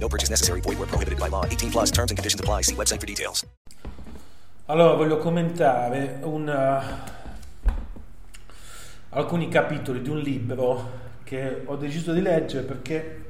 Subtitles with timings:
[0.00, 0.60] No purchase necessary.
[0.62, 1.44] Void where prohibited by law.
[1.44, 2.62] 18 plus terms and conditions apply.
[2.62, 3.46] See website for details.
[4.66, 6.82] Allora, voglio commentare un, uh,
[9.10, 13.24] alcuni capitoli di un libro che ho deciso di leggere perché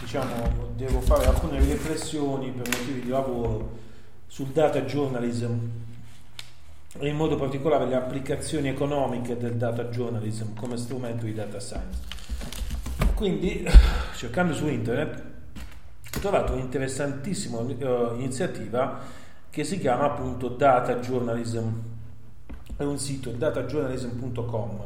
[0.00, 3.78] diciamo, devo fare alcune riflessioni per motivi di lavoro
[4.26, 5.52] sul data journalism
[6.98, 12.11] e in modo particolare le applicazioni economiche del data journalism come strumento di data science.
[13.22, 13.64] Quindi,
[14.16, 15.22] cercando su internet,
[16.12, 18.98] ho trovato un'interessantissima uh, iniziativa
[19.48, 21.68] che si chiama appunto Data Journalism.
[22.76, 24.80] È un sito datajournalism.com.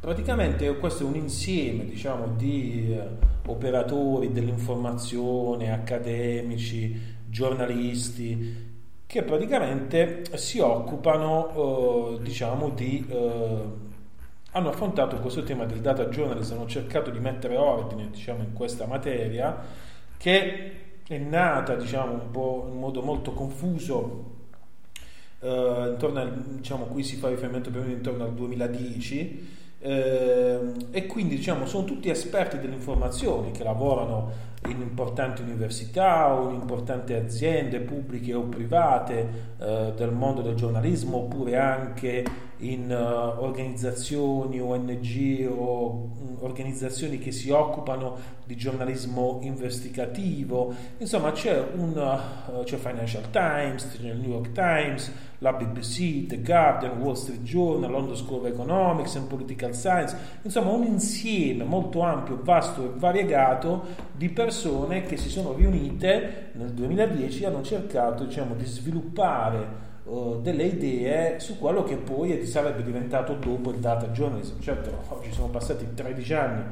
[0.00, 3.00] Praticamente questo è un insieme diciamo, di eh,
[3.46, 8.74] operatori dell'informazione, accademici, giornalisti,
[9.06, 13.06] che praticamente si occupano eh, diciamo, di...
[14.52, 18.86] Hanno affrontato questo tema del data journalism, hanno cercato di mettere ordine diciamo, in questa
[18.86, 19.56] materia
[20.16, 20.72] che
[21.06, 22.30] è nata diciamo, un
[22.70, 24.36] in modo molto confuso
[25.40, 30.58] eh, al, diciamo, qui si fa riferimento più o meno intorno al 2010 eh,
[30.90, 37.12] e quindi diciamo, sono tutti esperti dell'informazione che lavorano in importanti università o in importanti
[37.14, 42.24] aziende pubbliche o private eh, del mondo del giornalismo oppure anche
[42.60, 50.74] in uh, organizzazioni ONG o um, organizzazioni che si occupano di giornalismo investigativo.
[50.98, 56.42] Insomma c'è un uh, c'è Financial Times, c'è il New York Times la BBC, The
[56.42, 62.00] Guardian, Wall Street Journal, London School of Economics and Political Science, insomma un insieme molto
[62.00, 63.86] ampio, vasto e variegato
[64.16, 69.66] di persone che si sono riunite nel 2010 e hanno cercato diciamo, di sviluppare
[70.04, 74.60] uh, delle idee su quello che poi sarebbe diventato dopo il data journalism.
[74.60, 76.62] Certo, oggi sono passati 13 anni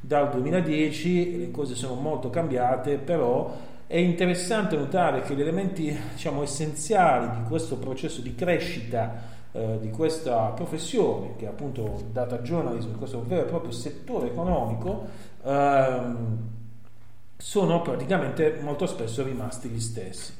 [0.00, 3.56] dal 2010, le cose sono molto cambiate, però
[3.86, 9.90] è interessante notare che gli elementi diciamo, essenziali di questo processo di crescita eh, di
[9.90, 15.06] questa professione, che è appunto data journalism, questo vero e proprio settore economico,
[15.44, 16.38] ehm,
[17.36, 20.32] sono praticamente molto spesso rimasti gli stessi.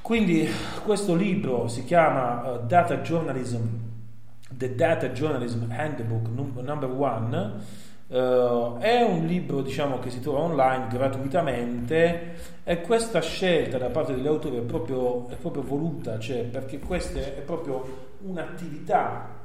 [0.00, 0.48] Quindi
[0.84, 3.60] questo libro si chiama uh, Data Journalism,
[4.50, 10.86] The Data Journalism Handbook Number One Uh, è un libro diciamo, che si trova online
[10.88, 16.78] gratuitamente e questa scelta da parte degli autori è proprio, è proprio voluta, cioè, perché
[16.78, 19.41] questa è proprio un'attività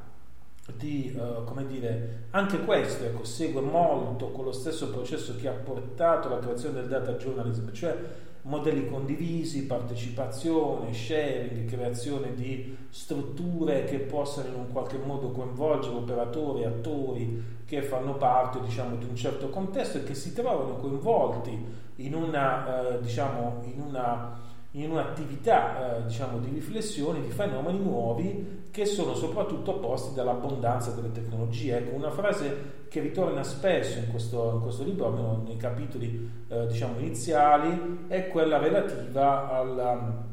[0.76, 5.54] di, uh, come dire, anche questo ecco, segue molto con lo stesso processo che ha
[5.54, 7.96] portato alla creazione del data journalism, cioè
[8.44, 16.64] modelli condivisi, partecipazione, sharing, creazione di strutture che possano in un qualche modo coinvolgere operatori,
[16.64, 21.66] attori che fanno parte diciamo, di un certo contesto e che si trovano coinvolti
[21.98, 24.40] in una, eh, diciamo, in una
[24.84, 31.12] in un'attività eh, diciamo, di riflessione di fenomeni nuovi che sono soprattutto opposti dall'abbondanza delle
[31.12, 31.78] tecnologie.
[31.78, 36.68] Ecco, una frase che ritorna spesso in questo, in questo libro, almeno nei capitoli eh,
[36.68, 40.24] diciamo, iniziali, è quella relativa alla,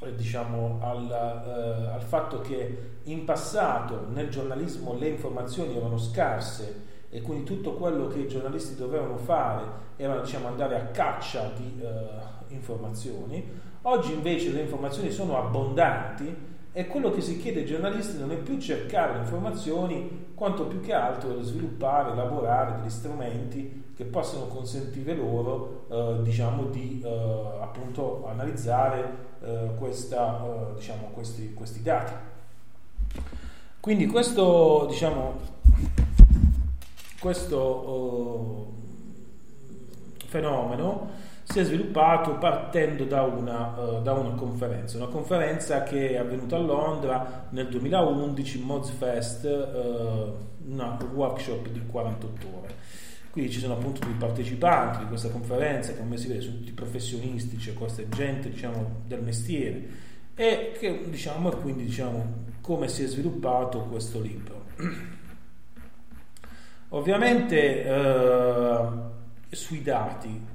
[0.00, 6.90] eh, diciamo, al, eh, al fatto che in passato nel giornalismo le informazioni erano scarse
[7.10, 11.80] e quindi tutto quello che i giornalisti dovevano fare era diciamo, andare a caccia di
[11.82, 13.70] eh, informazioni.
[13.84, 18.36] Oggi invece le informazioni sono abbondanti e quello che si chiede ai giornalisti non è
[18.36, 25.84] più cercare informazioni, quanto più che altro sviluppare, elaborare degli strumenti che possano consentire loro
[25.90, 27.58] eh, diciamo, di eh,
[28.26, 32.12] analizzare eh, questa, eh, diciamo, questi, questi, dati.
[33.80, 35.40] Quindi questo, diciamo,
[37.18, 38.68] questo
[40.18, 46.12] eh, fenomeno si è sviluppato partendo da una, uh, da una, conferenza, una conferenza che
[46.12, 52.74] è avvenuta a Londra nel 2011, Mozfest, uh, una workshop di 48 ore.
[53.30, 57.56] Qui ci sono appunto dei partecipanti di questa conferenza come si vede sono tutti professionisti,
[57.56, 63.80] c'è questa gente diciamo, del mestiere e che diciamo quindi diciamo come si è sviluppato
[63.80, 64.64] questo libro.
[66.88, 68.86] Ovviamente eh,
[69.50, 70.51] sui dati,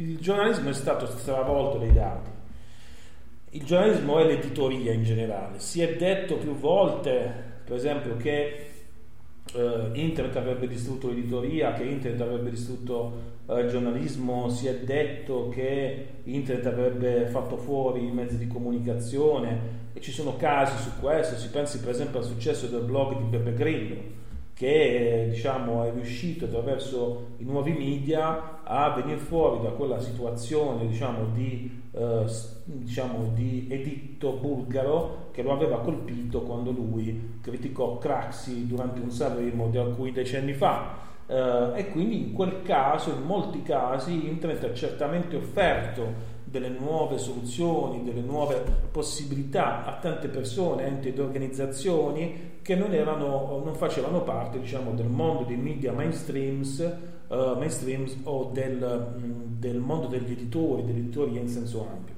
[0.00, 2.30] il giornalismo è stato stravolto dai dati.
[3.50, 5.58] Il giornalismo è l'editoria in generale.
[5.58, 7.32] Si è detto più volte,
[7.64, 8.70] per esempio, che
[9.52, 13.12] eh, Internet avrebbe distrutto l'editoria, che Internet avrebbe distrutto
[13.46, 19.78] eh, il giornalismo, si è detto che Internet avrebbe fatto fuori i mezzi di comunicazione
[19.92, 23.24] e ci sono casi su questo, si pensi per esempio al successo del blog di
[23.24, 24.19] Beppe Grillo
[24.60, 31.28] che diciamo, è riuscito attraverso i nuovi media a venire fuori da quella situazione diciamo,
[31.32, 32.26] di, eh,
[32.64, 39.68] diciamo, di, editto bulgaro che lo aveva colpito quando lui criticò Craxi durante un Sanremo
[39.68, 40.98] di alcuni decenni fa.
[41.26, 46.12] Eh, e quindi in quel caso, in molti casi, Internet ha certamente offerto
[46.50, 53.62] delle nuove soluzioni, delle nuove possibilità a tante persone, enti ed organizzazioni che non, erano,
[53.64, 56.96] non facevano parte diciamo, del mondo dei media mainstreams,
[57.28, 62.14] uh, mainstreams o del, mm, del, mondo degli editori, dell'editoria in senso ampio.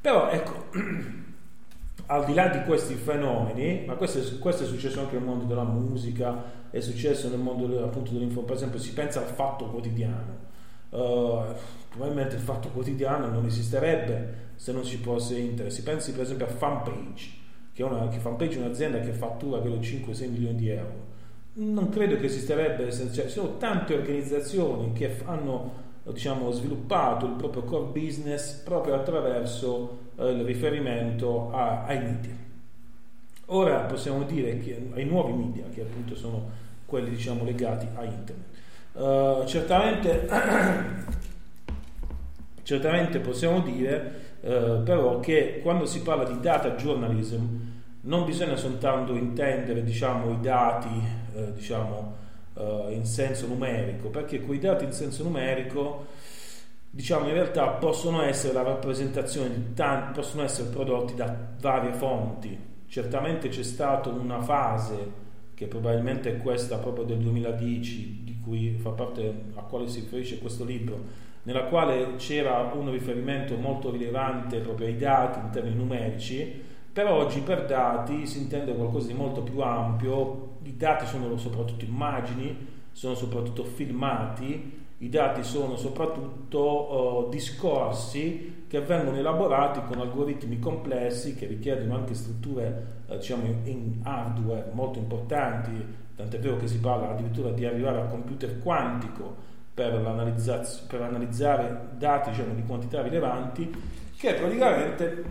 [0.00, 0.66] Però ecco,
[2.06, 5.44] al di là di questi fenomeni, ma questo è, questo è, successo anche nel mondo
[5.44, 10.48] della musica, è successo nel mondo appunto dell'info, per esempio si pensa al fatto quotidiano.
[10.90, 11.54] Uh,
[11.90, 15.72] probabilmente il fatto quotidiano non esisterebbe se non ci fosse internet.
[15.72, 17.30] Si pensi per esempio a Fanpage,
[17.72, 21.08] che, è una, che Fanpage è un'azienda che fattura credo 5-6 milioni di euro.
[21.52, 27.62] Non credo che esisterebbe, cioè, ci sono tante organizzazioni che hanno diciamo, sviluppato il proprio
[27.62, 32.36] core business proprio attraverso eh, il riferimento a, ai media.
[33.46, 36.48] Ora possiamo dire che ai nuovi media, che appunto sono
[36.86, 38.48] quelli diciamo, legati a internet.
[38.92, 40.26] Uh, certamente
[42.70, 47.44] Certamente possiamo dire eh, però che quando si parla di data journalism
[48.02, 50.88] non bisogna soltanto intendere diciamo, i dati
[51.34, 52.14] eh, diciamo,
[52.54, 56.06] eh, in senso numerico, perché quei dati in senso numerico
[56.88, 62.56] diciamo, in realtà possono essere la rappresentazione di tanti, possono essere prodotti da varie fonti.
[62.86, 64.94] Certamente c'è stata una fase
[65.54, 70.38] che probabilmente è questa proprio del 2010, di cui fa parte a quale si riferisce
[70.38, 76.68] questo libro, nella quale c'era un riferimento molto rilevante proprio ai dati in termini numerici,
[76.92, 81.84] per oggi per dati si intende qualcosa di molto più ampio, i dati sono soprattutto
[81.84, 90.58] immagini, sono soprattutto filmati, i dati sono soprattutto uh, discorsi che vengono elaborati con algoritmi
[90.58, 95.72] complessi che richiedono anche strutture uh, diciamo in hardware molto importanti,
[96.14, 99.48] tant'è vero che si parla addirittura di arrivare al computer quantico
[99.88, 103.70] per, per analizzare dati diciamo, di quantità rilevanti
[104.16, 105.24] che praticamente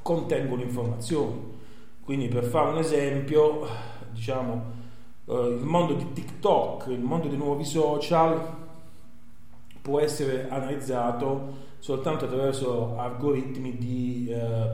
[0.00, 1.58] contengono informazioni.
[2.02, 3.66] Quindi per fare un esempio,
[4.10, 4.72] diciamo,
[5.26, 8.58] eh, il mondo di TikTok, il mondo dei nuovi social
[9.82, 14.68] può essere analizzato soltanto attraverso algoritmi di eh,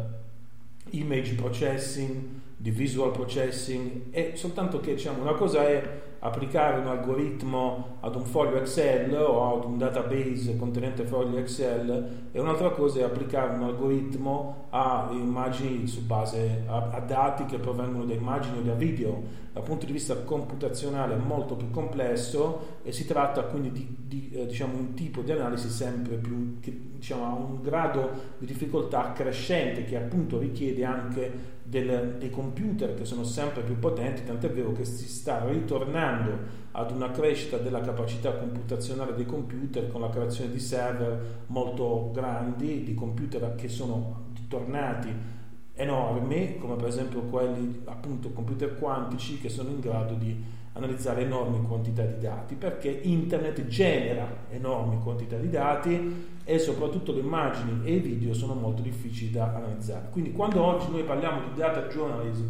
[0.90, 2.22] image processing,
[2.56, 8.24] di visual processing e soltanto che diciamo, una cosa è applicare un algoritmo ad un
[8.24, 13.62] foglio Excel o ad un database contenente fogli Excel e un'altra cosa è applicare un
[13.62, 19.44] algoritmo a immagini su base a, a dati che provengono da immagini o da video.
[19.52, 24.30] Dal punto di vista computazionale è molto più complesso e si tratta quindi di, di
[24.34, 29.84] eh, diciamo, un tipo di analisi sempre più diciamo, ha un grado di difficoltà crescente
[29.84, 34.84] che appunto richiede anche del, dei computer che sono sempre più potenti, tant'è vero che
[34.84, 40.60] si sta ritornando ad una crescita della capacità computazionale dei computer con la creazione di
[40.60, 45.12] server molto grandi, di computer che sono tornati
[45.74, 50.42] enormi, come per esempio quelli appunto computer quantici che sono in grado di
[50.76, 57.20] analizzare enormi quantità di dati perché internet genera enormi quantità di dati e soprattutto le
[57.20, 60.08] immagini e i video sono molto difficili da analizzare.
[60.10, 62.46] Quindi quando oggi noi parliamo di data journalism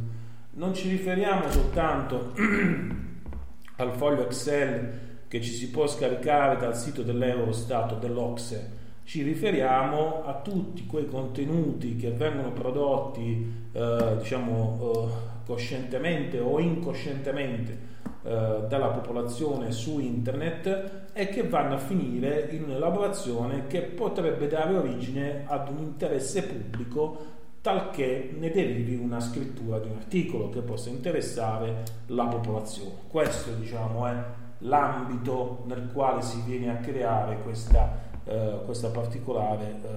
[0.54, 2.32] non ci riferiamo soltanto
[3.76, 10.24] al foglio Excel che ci si può scaricare dal sito dell'Eurostat o dell'Ocse, ci riferiamo
[10.24, 17.94] a tutti quei contenuti che vengono prodotti eh, diciamo eh, coscientemente o incoscientemente
[18.26, 25.44] dalla popolazione su internet e che vanno a finire in un'elaborazione che potrebbe dare origine
[25.46, 27.34] ad un interesse pubblico
[27.66, 32.92] talché ne derivi una scrittura di un articolo che possa interessare la popolazione.
[33.08, 34.14] Questo diciamo, è
[34.58, 39.88] l'ambito nel quale si viene a creare questa, eh, questa particolare eh,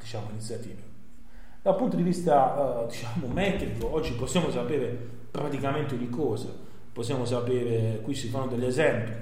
[0.00, 0.82] diciamo, iniziativa.
[1.62, 4.88] Dal punto di vista eh, diciamo, metrico, oggi possiamo sapere
[5.30, 6.48] praticamente di cosa,
[6.94, 9.12] possiamo sapere, qui si fanno degli esempi,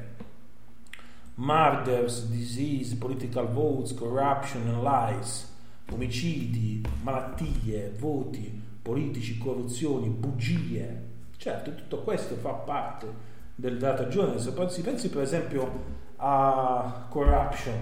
[1.34, 5.52] murders, disease, political votes, corruption and lies,
[5.90, 11.10] omicidi, malattie, voti politici, corruzioni, bugie.
[11.36, 14.66] Certo, tutto questo fa parte del data journalism.
[14.66, 17.74] Si pensi per esempio a corruption,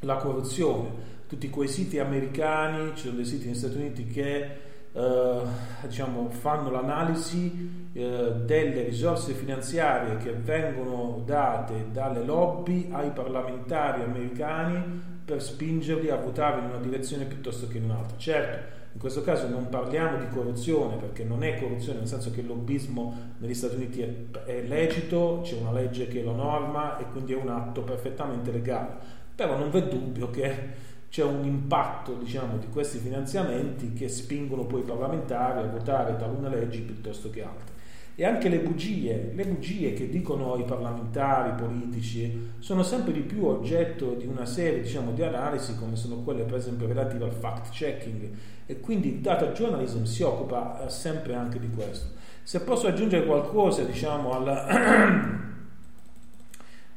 [0.00, 1.12] la corruzione.
[1.26, 4.58] Tutti quei siti americani, ci sono dei siti negli Stati Uniti che
[4.92, 5.40] eh,
[5.82, 14.82] diciamo, fanno l'analisi delle risorse finanziarie che vengono date dalle lobby ai parlamentari americani
[15.24, 18.16] per spingerli a votare in una direzione piuttosto che in un'altra.
[18.16, 22.40] Certo, in questo caso non parliamo di corruzione perché non è corruzione nel senso che
[22.40, 24.12] il lobbismo negli Stati Uniti è,
[24.44, 29.22] è lecito, c'è una legge che lo norma e quindi è un atto perfettamente legale.
[29.36, 34.80] Però non v'è dubbio che c'è un impatto diciamo, di questi finanziamenti che spingono poi
[34.80, 37.73] i parlamentari a votare talune leggi piuttosto che altre.
[38.16, 43.22] E anche le bugie, le bugie che dicono i parlamentari, i politici, sono sempre di
[43.22, 47.32] più oggetto di una serie diciamo, di analisi, come sono quelle per esempio relative al
[47.32, 48.30] fact checking,
[48.66, 52.06] e quindi il data journalism si occupa eh, sempre anche di questo.
[52.44, 54.66] Se posso aggiungere qualcosa diciamo, alla,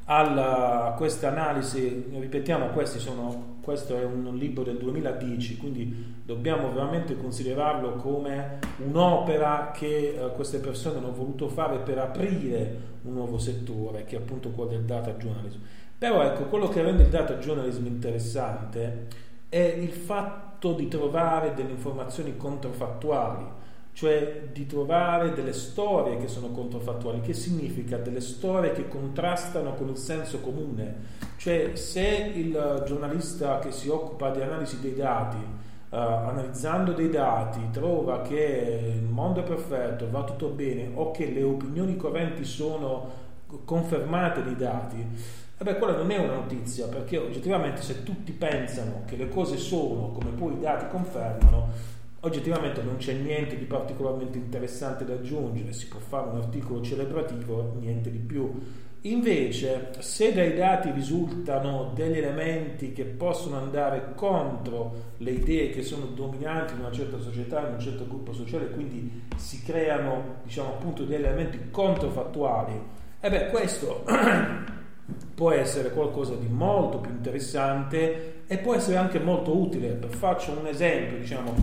[0.05, 7.17] alla, a questa analisi, ripetiamo, sono, questo è un libro del 2010, quindi dobbiamo veramente
[7.17, 14.05] considerarlo come un'opera che eh, queste persone hanno voluto fare per aprire un nuovo settore,
[14.05, 15.59] che è appunto quello del data journalism.
[15.97, 19.07] Però ecco, quello che rende il data journalism interessante
[19.49, 23.43] è il fatto di trovare delle informazioni controfattuali
[23.97, 27.97] cioè di trovare delle storie che sono controfattuali, che significa?
[27.97, 30.97] Delle storie che contrastano con il senso comune,
[31.37, 37.59] cioè se il giornalista che si occupa di analisi dei dati, uh, analizzando dei dati,
[37.71, 43.25] trova che il mondo è perfetto, va tutto bene o che le opinioni correnti sono
[43.65, 45.05] confermate nei dati,
[45.59, 50.11] Vabbè, quella non è una notizia, perché oggettivamente se tutti pensano che le cose sono
[50.11, 55.87] come poi i dati confermano, oggettivamente non c'è niente di particolarmente interessante da aggiungere, si
[55.87, 58.51] può fare un articolo celebrativo, niente di più.
[59.01, 66.05] Invece, se dai dati risultano degli elementi che possono andare contro le idee che sono
[66.05, 71.03] dominanti in una certa società, in un certo gruppo sociale, quindi si creano, diciamo appunto,
[71.03, 74.03] degli elementi controfattuali, e beh, questo
[75.33, 79.97] può essere qualcosa di molto più interessante e può essere anche molto utile.
[80.09, 81.53] Faccio un esempio, diciamo,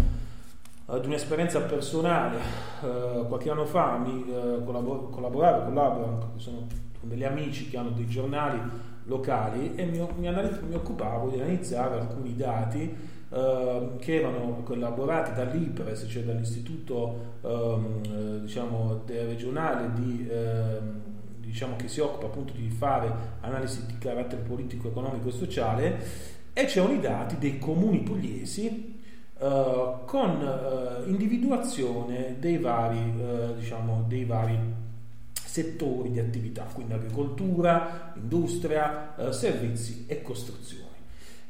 [0.86, 2.38] ad un'esperienza personale.
[2.80, 6.66] Uh, qualche anno fa mi uh, collabor- collaboravo, collaboro, sono
[6.98, 8.60] con degli amici che hanno dei giornali
[9.04, 12.94] locali e mi, mi, analizz- mi occupavo di analizzare alcuni dati
[13.30, 21.00] uh, che erano collaborati dall'IPRES, cioè dall'istituto um, diciamo, regionale di, ehm,
[21.38, 23.10] diciamo, che si occupa appunto di fare
[23.40, 26.04] analisi di carattere politico, economico e sociale
[26.52, 28.93] e c'erano i dati dei comuni pugliesi
[29.44, 34.58] uh, con uh, individuazione dei vari, uh, diciamo, dei vari
[35.32, 40.82] settori di attività, quindi agricoltura, industria, servizi e costruzioni.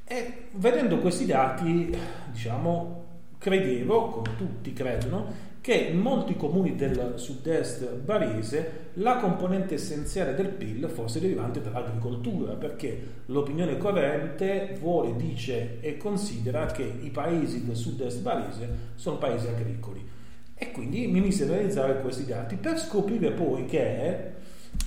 [0.05, 1.97] E vedendo questi dati,
[2.31, 3.05] diciamo,
[3.39, 10.49] credevo, come tutti credono, che in molti comuni del sud-est barese la componente essenziale del
[10.49, 17.76] PIL fosse derivante dall'agricoltura, perché l'opinione corrente vuole, dice e considera che i paesi del
[17.76, 20.06] sud-est barese sono paesi agricoli.
[20.54, 24.33] E quindi mi mise a realizzare questi dati per scoprire poi che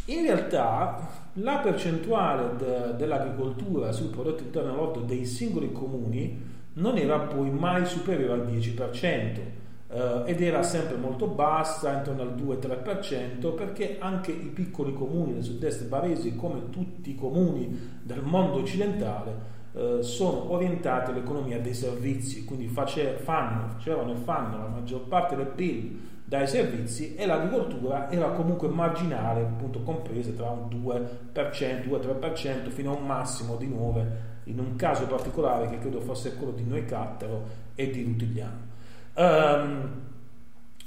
[0.05, 6.39] in realtà la percentuale de, dell'agricoltura sul prodotto interno lordo dei singoli comuni
[6.73, 12.35] non era poi mai superiore al 10% eh, ed era sempre molto bassa, intorno al
[12.35, 18.57] 2-3%, perché anche i piccoli comuni del sud-est baresi, come tutti i comuni del mondo
[18.57, 25.01] occidentale, eh, sono orientati all'economia dei servizi, quindi face, fanno, facevano e fanno la maggior
[25.07, 31.87] parte del PIL dai servizi e l'agricoltura era comunque marginale, appunto compresa tra un 2%,
[31.87, 34.05] 2-3% fino a un massimo di 9%
[34.47, 37.43] in un caso particolare che credo fosse quello di Noicattero
[37.75, 38.75] e di Rutigliano.
[39.17, 40.05] Um,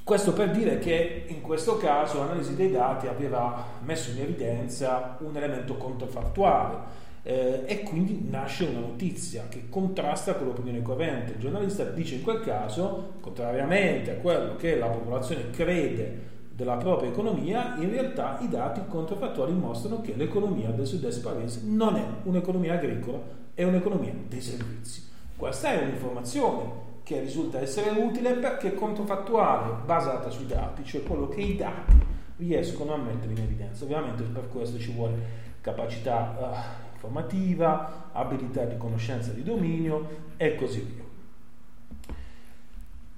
[0.03, 5.37] Questo per dire che in questo caso l'analisi dei dati aveva messo in evidenza un
[5.37, 6.79] elemento controfattuale
[7.23, 11.35] eh, e quindi nasce una notizia che contrasta con l'opinione corrente.
[11.35, 17.11] Il giornalista dice in quel caso, contrariamente a quello che la popolazione crede della propria
[17.11, 22.75] economia, in realtà i dati controfattuali mostrano che l'economia del sud-est paese non è un'economia
[22.75, 23.19] agricola,
[23.55, 25.09] è un'economia dei servizi.
[25.37, 31.29] Questa è un'informazione che risulta essere utile perché è controfattuale, basata sui dati, cioè quello
[31.29, 31.99] che i dati
[32.37, 33.83] riescono a mettere in evidenza.
[33.83, 40.81] Ovviamente per questo ci vuole capacità uh, informativa, abilità di conoscenza di dominio e così
[40.83, 41.03] via.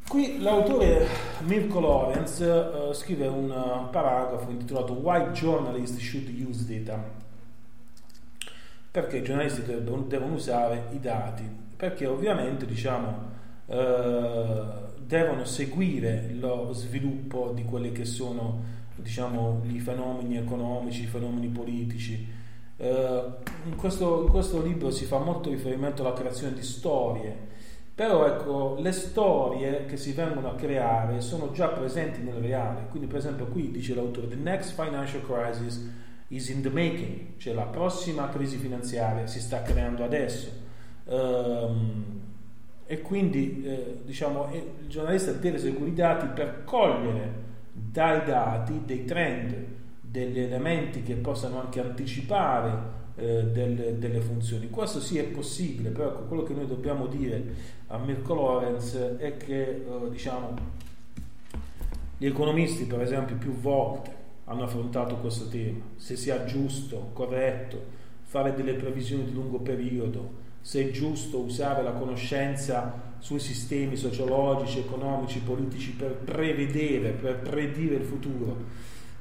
[0.09, 1.07] Qui l'autore
[1.41, 6.99] Mirko Lorenz uh, scrive un paragrafo intitolato Why Journalists Should Use Data.
[8.91, 11.43] Perché i giornalisti devono, usare i dati?
[11.77, 21.03] Perché ovviamente diciamo, devono seguire lo sviluppo di quelli che sono diciamo, i fenomeni economici,
[21.03, 22.41] i fenomeni politici.
[22.79, 27.51] In questo, in questo libro si fa molto riferimento alla creazione di storie
[27.95, 32.87] però ecco, le storie che si vengono a creare sono già presenti nel reale.
[32.89, 35.91] Quindi, per esempio, qui dice l'autore: The next financial crisis
[36.29, 40.49] is in the making, cioè la prossima crisi finanziaria si sta creando adesso.
[41.05, 42.21] Um,
[42.93, 47.33] e quindi eh, diciamo, il giornalista deve seguire i dati per cogliere
[47.73, 49.57] dai dati dei trend,
[49.99, 52.71] degli elementi che possano anche anticipare
[53.17, 54.69] eh, delle, delle, funzioni.
[54.69, 57.43] Questo sì è possibile, però ecco, quello che noi dobbiamo dire
[57.87, 60.55] a Mirko Lorenz è che eh, diciamo,
[62.19, 68.55] gli economisti per esempio più volte hanno affrontato questo tema, se sia giusto, corretto fare
[68.55, 75.41] delle previsioni di lungo periodo, se è giusto usare la conoscenza sui sistemi sociologici, economici,
[75.41, 78.57] politici per prevedere, per predire il futuro.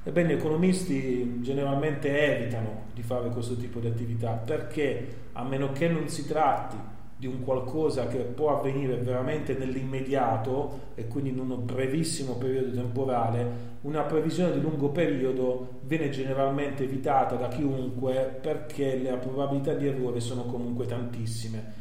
[0.04, 5.88] Ebbene, gli economisti generalmente evitano di fare questo tipo di attività perché, a meno che
[5.88, 6.78] non si tratti
[7.22, 13.77] di un qualcosa che può avvenire veramente nell'immediato e quindi in un brevissimo periodo temporale,
[13.81, 20.20] una previsione di lungo periodo viene generalmente evitata da chiunque perché le probabilità di errore
[20.20, 21.74] sono comunque tantissime,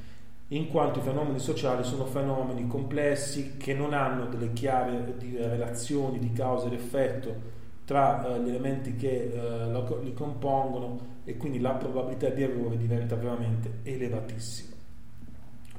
[0.48, 6.34] in quanto i fenomeni sociali sono fenomeni complessi che non hanno delle chiare relazioni di
[6.34, 7.34] causa ed effetto
[7.86, 13.16] tra eh, gli elementi che eh, li compongono e quindi la probabilità di errore diventa
[13.16, 14.69] veramente elevatissima.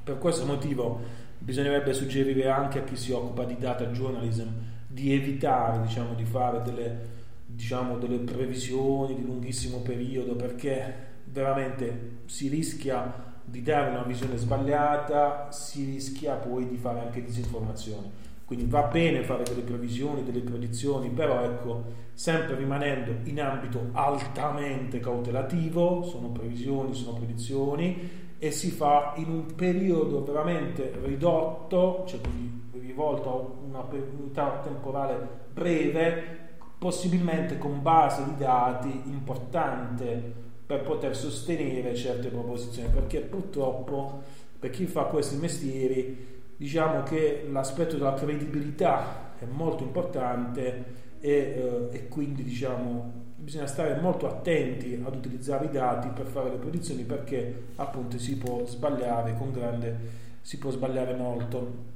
[0.04, 1.00] Per questo motivo
[1.38, 4.48] bisognerebbe suggerire anche a chi si occupa di data journalism
[4.88, 6.98] di evitare diciamo, di fare delle,
[7.46, 15.50] diciamo, delle previsioni di lunghissimo periodo perché veramente si rischia di dare una visione sbagliata,
[15.50, 18.30] si rischia poi di fare anche disinformazione.
[18.44, 25.00] Quindi va bene fare delle previsioni, delle predizioni, però ecco, sempre rimanendo in ambito altamente
[25.00, 32.70] cautelativo, sono previsioni, sono predizioni, e si fa in un periodo veramente ridotto, cioè quindi
[32.72, 33.86] rivolto a una
[34.18, 36.40] unità temporale breve,
[36.76, 40.20] possibilmente con base di dati importante
[40.66, 44.22] per poter sostenere certe proposizioni, perché purtroppo
[44.58, 50.84] per chi fa questi mestieri diciamo che l'aspetto della credibilità è molto importante
[51.20, 56.50] e, eh, e quindi diciamo bisogna stare molto attenti ad utilizzare i dati per fare
[56.50, 61.90] le predizioni perché appunto si può sbagliare con grande si può sbagliare molto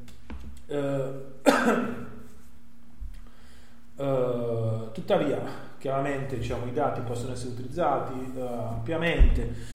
[0.66, 1.12] eh,
[3.96, 9.74] eh, tuttavia chiaramente diciamo, i dati possono essere utilizzati uh, ampiamente.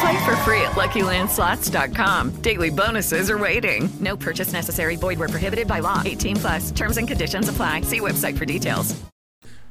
[0.00, 2.40] Play for free at LuckyLandSlots.com.
[2.40, 3.90] Daily bonuses are waiting.
[4.00, 4.96] No purchase necessary.
[4.96, 6.00] Void were prohibited by law.
[6.02, 6.70] 18 plus.
[6.70, 7.82] Terms and conditions apply.
[7.82, 8.94] See website for details.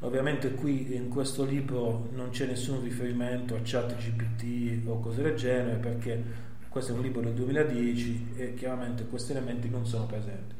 [0.02, 5.36] Ovviamente qui in questo libro non c'è nessun riferimento a chat GPT o cose del
[5.36, 6.24] genere perché
[6.70, 10.54] questo è un libro del 2010 e chiaramente questi elementi non sono presenti.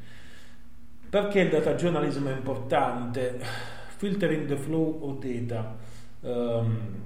[1.10, 3.40] Perché il data journalism è importante?
[3.98, 5.78] Filtering the flow of data.
[6.22, 7.06] Um,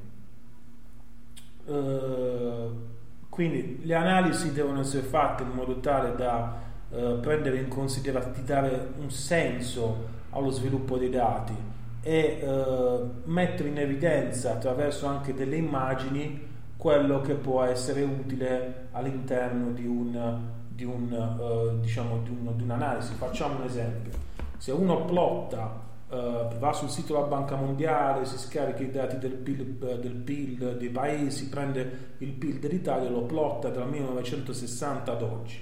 [3.29, 6.55] quindi le analisi devono essere fatte in modo tale da
[6.89, 11.53] uh, prendere in considerazione, dare un senso allo sviluppo dei dati
[12.01, 19.71] e uh, mettere in evidenza attraverso anche delle immagini quello che può essere utile all'interno
[19.71, 23.13] di, un, di, un, diciamo, di, un, di un'analisi.
[23.13, 24.11] Facciamo un esempio.
[24.57, 25.79] Se uno plotta,
[26.13, 29.65] uh, va sul sito della Banca Mondiale, si scarica i dati del PIL,
[29.99, 35.59] del PIL dei paesi, prende il PIL dell'Italia e lo plotta dal 1960 ad oggi,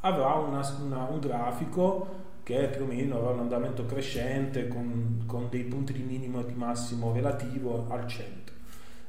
[0.00, 5.48] avrà una, una, un grafico che più o meno avrà un andamento crescente con, con
[5.50, 8.54] dei punti di minimo e di massimo relativo al centro.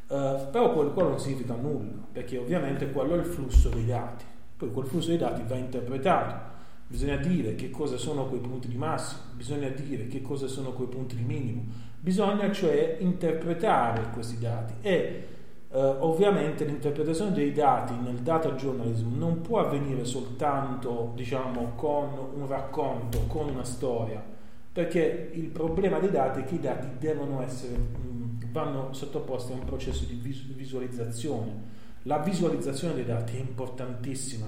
[0.08, 4.26] Uh, però quello, quello, non significa nulla, perché ovviamente quello è il flusso dei dati.
[4.58, 6.58] Poi quel flusso dei dati va interpretato,
[6.90, 10.88] bisogna dire che cosa sono quei punti di massimo, bisogna dire che cosa sono quei
[10.88, 11.62] punti di minimo,
[12.00, 15.28] bisogna cioè interpretare questi dati e
[15.70, 22.48] uh, ovviamente l'interpretazione dei dati nel data journalism non può avvenire soltanto diciamo con un
[22.48, 24.24] racconto, con una storia,
[24.74, 28.18] perché il problema dei dati è che i dati devono essere
[28.52, 30.16] vanno sottoposti a un processo di
[30.56, 31.78] visualizzazione.
[32.04, 34.48] La visualizzazione dei dati è importantissima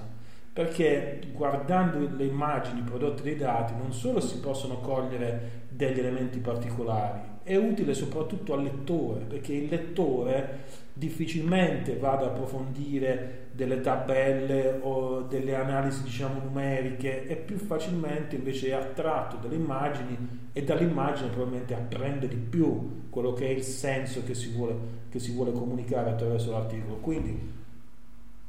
[0.52, 7.20] perché guardando le immagini prodotte dai dati non solo si possono cogliere degli elementi particolari,
[7.42, 15.22] è utile soprattutto al lettore perché il lettore difficilmente va ad approfondire delle tabelle o
[15.22, 21.74] delle analisi diciamo numeriche e più facilmente invece è attratto dalle immagini e dall'immagine probabilmente
[21.74, 24.74] apprende di più quello che è il senso che si vuole,
[25.10, 26.96] che si vuole comunicare attraverso l'articolo.
[26.96, 27.60] Quindi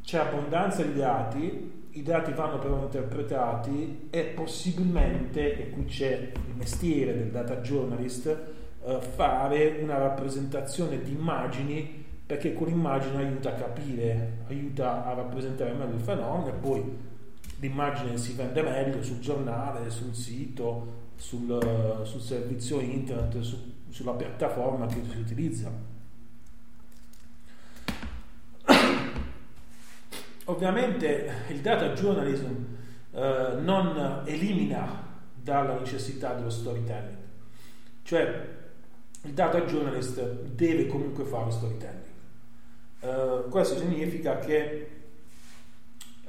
[0.04, 6.56] c'è abbondanza di dati i dati vanno però interpretati e possibilmente, e qui c'è il
[6.56, 13.54] mestiere del data journalist, eh, fare una rappresentazione di immagini perché con l'immagine aiuta a
[13.54, 16.98] capire, aiuta a rappresentare meglio il fenomeno e poi
[17.60, 23.58] l'immagine si vende meglio sul giornale, sul sito, sul, sul servizio internet, su,
[23.90, 25.93] sulla piattaforma che si utilizza.
[30.46, 32.52] Ovviamente il data journalism
[33.12, 37.18] eh, non elimina dalla necessità dello storytelling,
[38.04, 38.48] cioè
[39.24, 42.02] il data journalist deve comunque fare storytelling.
[43.00, 44.90] Uh, questo significa che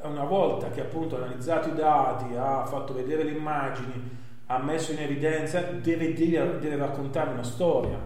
[0.03, 3.93] una volta che appunto ha analizzato i dati, ha fatto vedere le immagini,
[4.47, 7.99] ha messo in evidenza, deve, deve, deve raccontare una storia,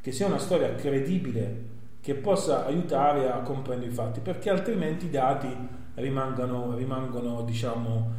[0.00, 1.64] che sia una storia credibile,
[2.02, 5.48] che possa aiutare a comprendere i fatti, perché altrimenti i dati
[5.94, 8.10] rimangono, rimangono diciamo,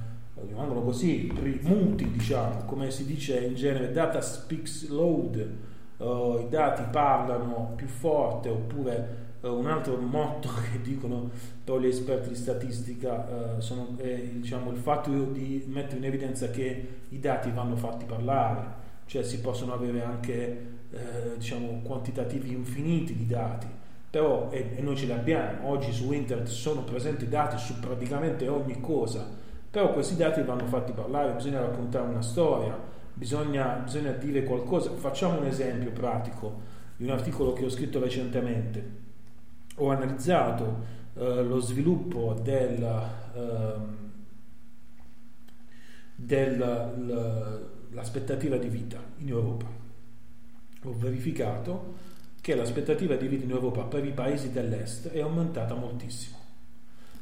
[0.47, 1.31] rimangono così,
[1.63, 5.57] muti, diciamo, come si dice in genere, data speaks loud,
[5.97, 11.29] uh, i dati parlano più forte oppure Uh, un altro motto che dicono
[11.65, 16.49] poi gli esperti di statistica uh, sono, è diciamo, il fatto di mettere in evidenza
[16.49, 18.65] che i dati vanno fatti parlare,
[19.05, 23.67] cioè si possono avere anche uh, diciamo, quantitativi infiniti di dati,
[24.09, 28.47] però e, e noi ce li abbiamo, oggi su internet sono presenti dati su praticamente
[28.47, 29.27] ogni cosa,
[29.69, 32.77] però questi dati vanno fatti parlare, bisogna raccontare una storia,
[33.13, 34.91] bisogna, bisogna dire qualcosa.
[34.91, 39.01] Facciamo un esempio pratico di un articolo che ho scritto recentemente
[39.77, 42.83] ho analizzato eh, lo sviluppo del,
[43.35, 43.75] eh,
[46.15, 49.81] dell'aspettativa di vita in Europa.
[50.83, 56.37] Ho verificato che l'aspettativa di vita in Europa per i paesi dell'est è aumentata moltissimo.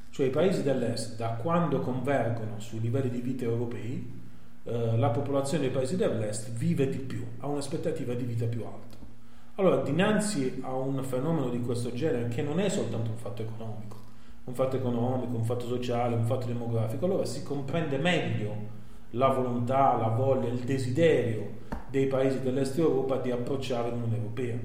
[0.10, 4.20] Cioè i paesi dell'est, da quando convergono sui livelli di vita europei,
[4.64, 8.98] eh, la popolazione dei paesi dell'est vive di più, ha un'aspettativa di vita più alta.
[9.56, 13.98] Allora, dinanzi a un fenomeno di questo genere, che non è soltanto un fatto economico,
[14.46, 18.56] un fatto economico, un fatto sociale, un fatto demografico, allora si comprende meglio
[19.12, 21.60] la volontà, la voglia, il desiderio
[21.92, 24.58] dei paesi dell'est Europa di approcciare l'Unione Europea.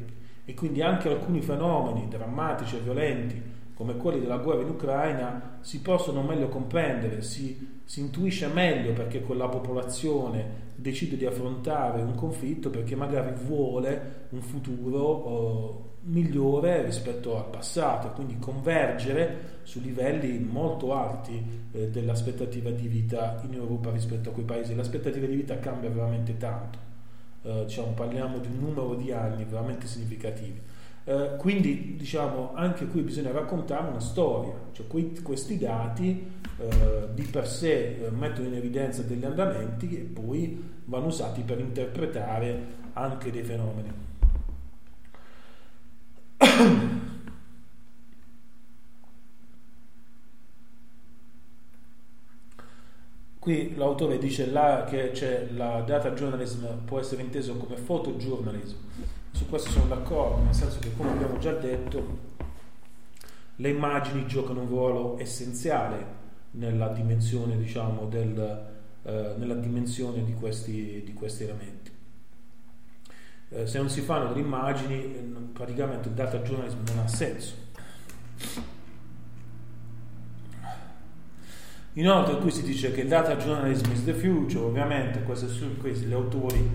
[0.44, 3.42] E quindi anche alcuni fenomeni drammatici e violenti,
[3.74, 9.20] come quelli della guerra in Ucraina, si possono meglio comprendere, si, si intuisce meglio perché
[9.20, 17.36] quella popolazione decide di affrontare un conflitto perché magari vuole un futuro eh, migliore rispetto
[17.36, 24.30] al passato, quindi convergere su livelli molto alti eh, dell'aspettativa di vita in Europa rispetto
[24.30, 24.74] a quei paesi.
[24.74, 26.78] L'aspettativa di vita cambia veramente tanto,
[27.46, 30.60] eh, diciamo, parliamo di un numero di anni veramente significativi.
[31.04, 36.26] Eh, quindi diciamo anche qui bisogna raccontare una storia, cioè que- questi dati
[36.58, 41.60] eh, di per sé eh, mettono in evidenza degli andamenti e poi vanno usati per
[41.60, 43.92] interpretare anche dei fenomeni.
[53.46, 58.74] Qui l'autore dice là che c'è la data journalism può essere inteso come photojournalism.
[59.30, 62.18] Su questo sono d'accordo, nel senso che come abbiamo già detto,
[63.54, 66.04] le immagini giocano un ruolo essenziale
[66.50, 68.66] nella dimensione, diciamo, del,
[69.04, 71.92] eh, nella dimensione di, questi, di questi elementi.
[73.50, 75.02] Eh, se non si fanno delle immagini,
[75.52, 77.54] praticamente il data journalism non ha senso.
[81.98, 86.70] Inoltre qui si dice che data journalism is the future, ovviamente questi, questi gli autori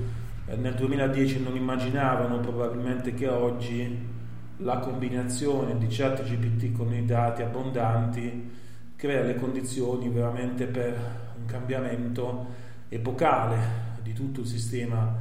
[0.48, 4.10] eh, nel 2010 non immaginavano probabilmente che oggi
[4.58, 8.50] la combinazione di chat GPT con i dati abbondanti
[8.96, 10.98] crea le condizioni veramente per
[11.38, 12.48] un cambiamento
[12.90, 13.58] epocale
[14.02, 15.16] di tutto il sistema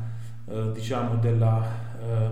[0.46, 1.62] eh, diciamo della,
[2.00, 2.28] eh,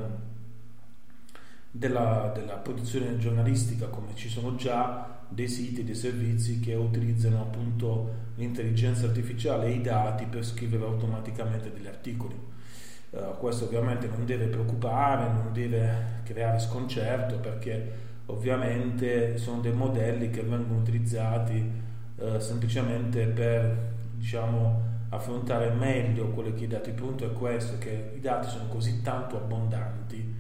[1.71, 8.27] della, della produzione giornalistica come ci sono già dei siti, dei servizi che utilizzano appunto
[8.37, 12.35] l'intelligenza artificiale e i dati per scrivere automaticamente degli articoli.
[13.11, 20.31] Uh, questo ovviamente non deve preoccupare, non deve creare sconcerto perché ovviamente sono dei modelli
[20.31, 21.71] che vengono utilizzati
[22.17, 26.91] uh, semplicemente per diciamo, affrontare meglio quello che i dati.
[26.91, 30.37] Il punto è questo, che i dati sono così tanto abbondanti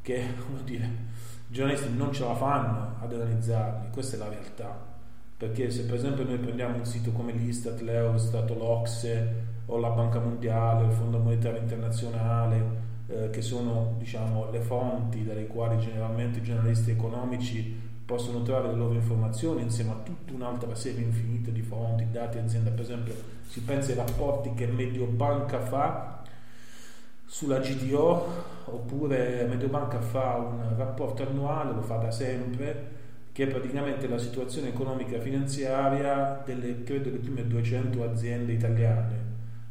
[0.00, 1.07] che, come dire,
[1.48, 4.86] i giornalisti non ce la fanno ad analizzarli, questa è la realtà.
[5.36, 10.18] Perché se per esempio noi prendiamo un sito come l'Istat, l'Eurostat, l'Ocse o la Banca
[10.18, 16.42] Mondiale, il Fondo Monetario Internazionale, eh, che sono diciamo, le fonti dalle quali generalmente i
[16.42, 22.06] giornalisti economici possono trovare le loro informazioni insieme a tutta un'altra serie infinita di fonti,
[22.10, 23.14] dati, aziende, per esempio
[23.46, 26.22] si pensa ai rapporti che Mediobanca fa
[27.28, 32.96] sulla GDO oppure Mediobanca fa un rapporto annuale, lo fa da sempre,
[33.32, 39.26] che è praticamente la situazione economica e finanziaria delle credo le prime 200 aziende italiane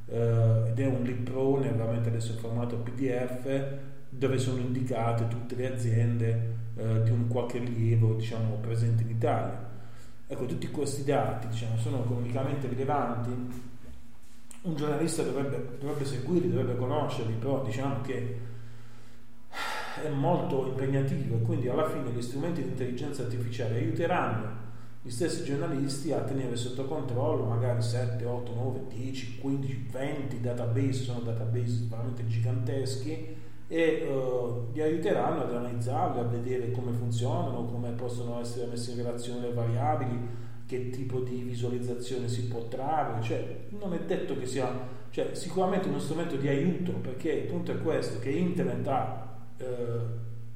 [0.06, 3.66] eh, ed è un librone veramente adesso in formato PDF
[4.10, 9.66] dove sono indicate tutte le aziende eh, di un qualche rilievo diciamo, presenti in Italia.
[10.28, 13.76] Ecco, tutti questi dati diciamo, sono economicamente rilevanti
[14.68, 18.40] un giornalista dovrebbe, dovrebbe seguirli, dovrebbe conoscerli, però diciamo che
[20.04, 24.66] è molto impegnativo e quindi alla fine gli strumenti di intelligenza artificiale aiuteranno
[25.02, 30.94] gli stessi giornalisti a tenere sotto controllo magari 7, 8, 9, 10, 15, 20 database,
[31.04, 33.36] sono database veramente giganteschi
[33.70, 38.98] e uh, li aiuteranno ad analizzarli, a vedere come funzionano, come possono essere messe in
[38.98, 44.46] relazione le variabili, che tipo di visualizzazione si può trarre, cioè non è detto che
[44.46, 44.70] sia,
[45.10, 49.66] cioè sicuramente uno strumento di aiuto, perché il punto è questo, che internet ha eh,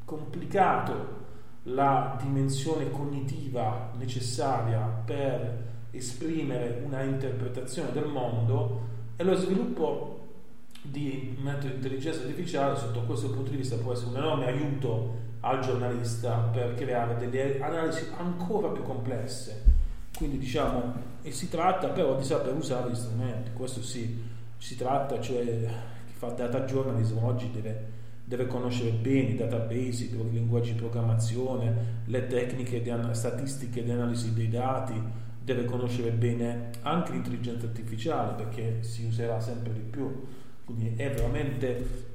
[0.03, 1.19] complicato
[1.63, 10.17] la dimensione cognitiva necessaria per esprimere una interpretazione del mondo e lo sviluppo
[10.81, 15.19] di metodi di intelligenza artificiale sotto questo punto di vista può essere un enorme aiuto
[15.41, 19.70] al giornalista per creare delle analisi ancora più complesse
[20.21, 24.21] quindi diciamo, e si tratta però di saper usare gli strumenti, questo sì,
[24.55, 27.85] si tratta, cioè chi fa data journalism oggi deve,
[28.23, 33.89] deve conoscere bene i database, i linguaggi di programmazione, le tecniche di an- statistiche di
[33.89, 34.93] analisi dei dati,
[35.43, 40.23] deve conoscere bene anche l'intelligenza artificiale perché si userà sempre di più,
[40.63, 42.09] quindi è veramente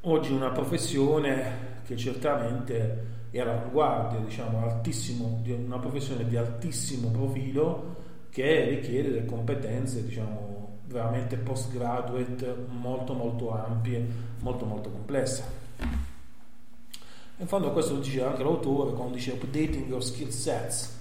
[0.00, 7.94] oggi una professione che certamente è all'avanguardia, diciamo, altissimo, una professione di altissimo profilo
[8.30, 14.04] che richiede delle competenze, diciamo, veramente postgraduate molto molto ampie,
[14.40, 15.64] molto molto complesse.
[17.38, 20.94] In fondo questo lo dice anche l'autore quando dice updating your skill sets.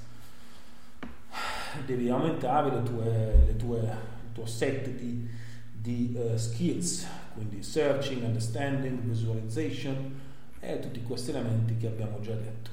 [1.85, 5.29] Devi aumentare le tue, le tue, il tuo set di,
[5.71, 10.13] di uh, skills, quindi searching, understanding, visualization,
[10.67, 12.69] e tutti questi elementi che abbiamo già detto.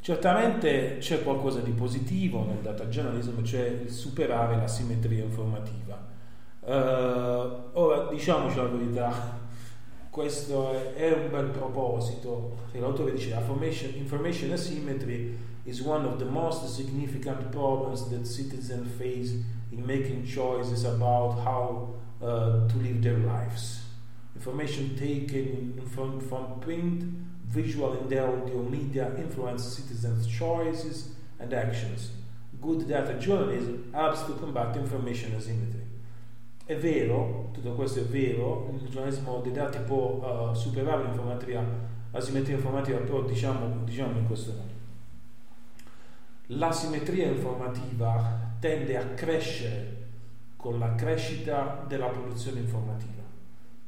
[0.00, 6.14] Certamente c'è qualcosa di positivo nel data journalism, cioè il superare la simmetria informativa.
[6.60, 9.38] Uh, ora diciamoci la verità,
[10.10, 12.56] questo è, un bel proposito.
[12.72, 19.32] L'autore dice information, information asymmetry is one of the most significant problems that citizens face
[19.70, 23.85] in making choices about how uh, to live their lives
[24.36, 27.04] information taken from, from print,
[27.46, 32.10] visual and audio media influence citizens' choices and actions.
[32.60, 35.84] Good data journalism helps to combat information asymmetry.
[36.66, 41.64] È vero, tutto questo è vero, il giornalismo dei dati può uh, superare l'informatica,
[42.10, 44.74] l'asimmetria informativa, però diciamo, diciamo in questo modo.
[46.48, 50.04] L'asimmetria informativa tende a crescere
[50.56, 53.15] con la crescita della produzione informativa.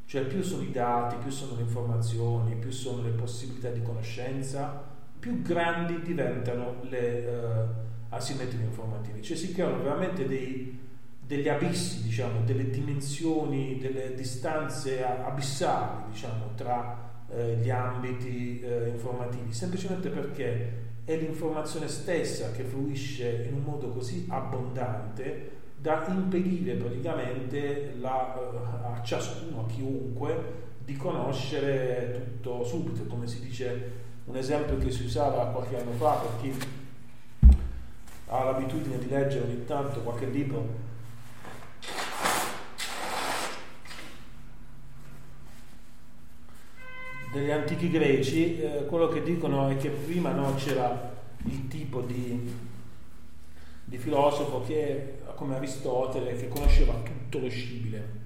[0.09, 4.83] Cioè più sono i dati, più sono le informazioni, più sono le possibilità di conoscenza,
[5.19, 9.21] più grandi diventano le uh, asimmetrie informative.
[9.21, 10.79] Cioè si creano veramente dei,
[11.27, 19.53] degli abissi, diciamo, delle dimensioni, delle distanze abissali, diciamo, tra eh, gli ambiti eh, informativi,
[19.53, 27.95] semplicemente perché è l'informazione stessa che fluisce in un modo così abbondante da impedire praticamente
[28.01, 34.79] la, eh, a ciascuno, a chiunque, di conoscere tutto subito, come si dice un esempio
[34.79, 36.67] che si usava qualche anno fa per chi
[38.31, 40.87] ha l'abitudine di leggere ogni tanto qualche libro.
[47.33, 52.53] Degli antichi greci, eh, quello che dicono è che prima no, c'era il tipo di,
[53.85, 58.17] di, filosofo che, come Aristotele, che conosceva tutto lo scibile.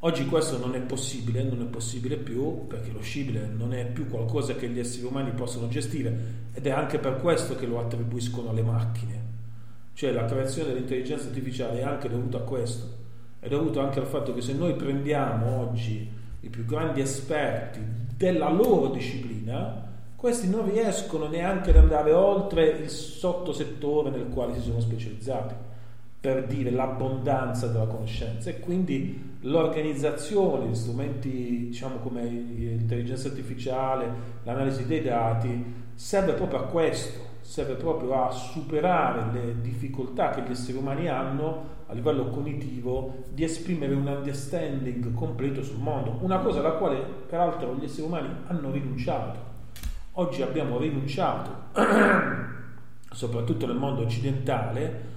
[0.00, 4.08] Oggi questo non è possibile, non è possibile più, perché lo scibile non è più
[4.08, 8.48] qualcosa che gli esseri umani possono gestire ed è anche per questo che lo attribuiscono
[8.48, 9.32] alle macchine.
[9.92, 12.86] Cioè la creazione dell'intelligenza artificiale è anche dovuta a questo,
[13.38, 17.80] è dovuto anche al fatto che se noi prendiamo oggi i più grandi esperti
[18.16, 24.62] della loro disciplina, questi non riescono neanche ad andare oltre il sottosettore nel quale si
[24.62, 25.54] sono specializzati,
[26.24, 34.10] per dire l'abbondanza della conoscenza e quindi l'organizzazione di strumenti diciamo come l'intelligenza artificiale,
[34.44, 40.52] l'analisi dei dati, serve proprio a questo, serve proprio a superare le difficoltà che gli
[40.52, 46.60] esseri umani hanno a livello cognitivo di esprimere un understanding completo sul mondo, una cosa
[46.60, 49.38] alla quale peraltro gli esseri umani hanno rinunciato.
[50.12, 51.50] Oggi abbiamo rinunciato,
[53.12, 55.12] soprattutto nel mondo occidentale,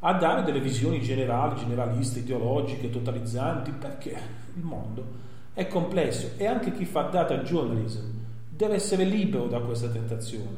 [0.00, 4.10] a dare delle visioni generali, generaliste, ideologiche, totalizzanti, perché
[4.54, 5.04] il mondo
[5.52, 8.04] è complesso e anche chi fa data journalism
[8.48, 10.56] deve essere libero da questa tentazione,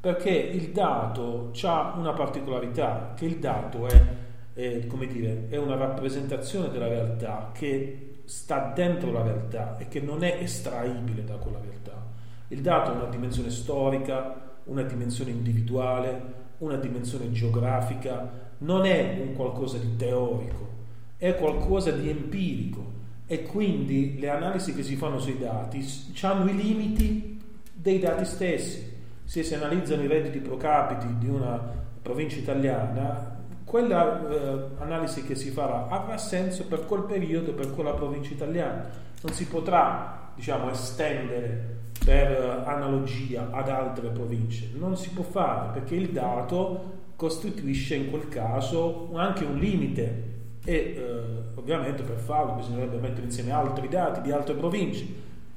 [0.00, 4.22] perché il dato ha una particolarità, che il dato è
[4.54, 10.22] è, dire, è una rappresentazione della realtà che sta dentro la realtà e che non
[10.22, 12.02] è estraibile da quella realtà.
[12.48, 19.34] Il dato ha una dimensione storica, una dimensione individuale, una dimensione geografica, non è un
[19.34, 20.68] qualcosa di teorico,
[21.16, 22.92] è qualcosa di empirico
[23.26, 25.86] e quindi le analisi che si fanno sui dati
[26.22, 27.40] hanno i limiti
[27.72, 28.92] dei dati stessi.
[29.24, 31.60] Se si analizzano i redditi pro capite di una
[32.02, 37.92] provincia italiana, quella eh, analisi che si farà avrà senso per quel periodo, per quella
[37.92, 38.88] provincia italiana.
[39.22, 41.72] Non si potrà, diciamo, estendere
[42.04, 44.70] per eh, analogia ad altre province.
[44.74, 50.32] Non si può fare perché il dato costituisce in quel caso anche un limite
[50.64, 51.22] e eh,
[51.54, 55.06] ovviamente per farlo bisognerebbe mettere insieme altri dati di altre province.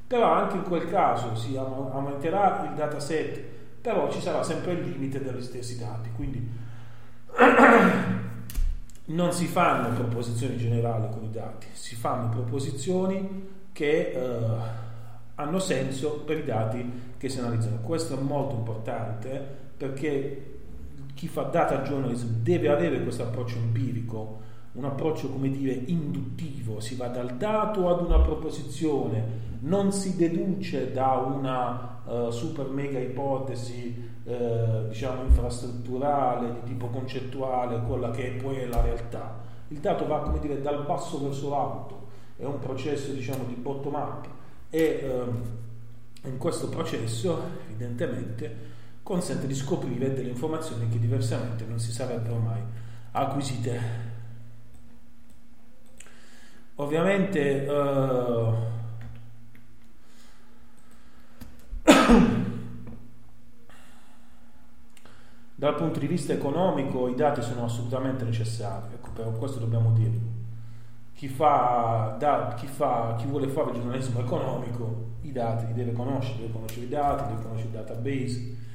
[0.08, 3.42] Però anche in quel caso si aumenterà il dataset,
[3.82, 6.10] però ci sarà sempre il limite degli stessi dati.
[6.16, 6.50] Quindi
[9.06, 14.86] non si fanno proposizioni generali con i dati, si fanno proposizioni che eh,
[15.36, 17.80] hanno senso per i dati che si analizzano.
[17.82, 20.57] Questo è molto importante perché
[21.18, 24.42] chi fa data journalism deve avere questo approccio empirico,
[24.74, 30.92] un approccio come dire induttivo, si va dal dato ad una proposizione, non si deduce
[30.92, 38.58] da una uh, super mega ipotesi eh, diciamo infrastrutturale, di tipo concettuale, quella che poi
[38.58, 39.40] è la realtà.
[39.70, 43.96] Il dato va come dire dal basso verso l'alto, è un processo diciamo di bottom
[43.96, 44.28] up.
[44.70, 48.76] E eh, in questo processo evidentemente
[49.08, 52.62] consente di scoprire delle informazioni che diversamente non si sarebbero mai
[53.12, 53.80] acquisite.
[56.76, 58.54] Ovviamente eh,
[65.56, 70.36] Dal punto di vista economico i dati sono assolutamente necessari, ecco, però questo dobbiamo dirlo.
[71.14, 76.40] Chi, fa, da, chi, fa, chi vuole fare giornalismo economico i dati li deve conoscere,
[76.42, 78.66] deve conoscere i dati, deve conoscere i database.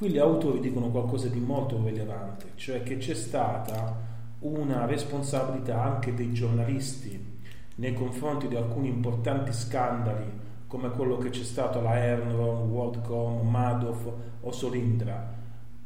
[0.00, 3.94] Qui gli autori dicono qualcosa di molto rilevante, cioè che c'è stata
[4.38, 7.42] una responsabilità anche dei giornalisti
[7.74, 10.24] nei confronti di alcuni importanti scandali
[10.66, 15.34] come quello che c'è stato alla Enron, WorldCom, Madoff o Solindra.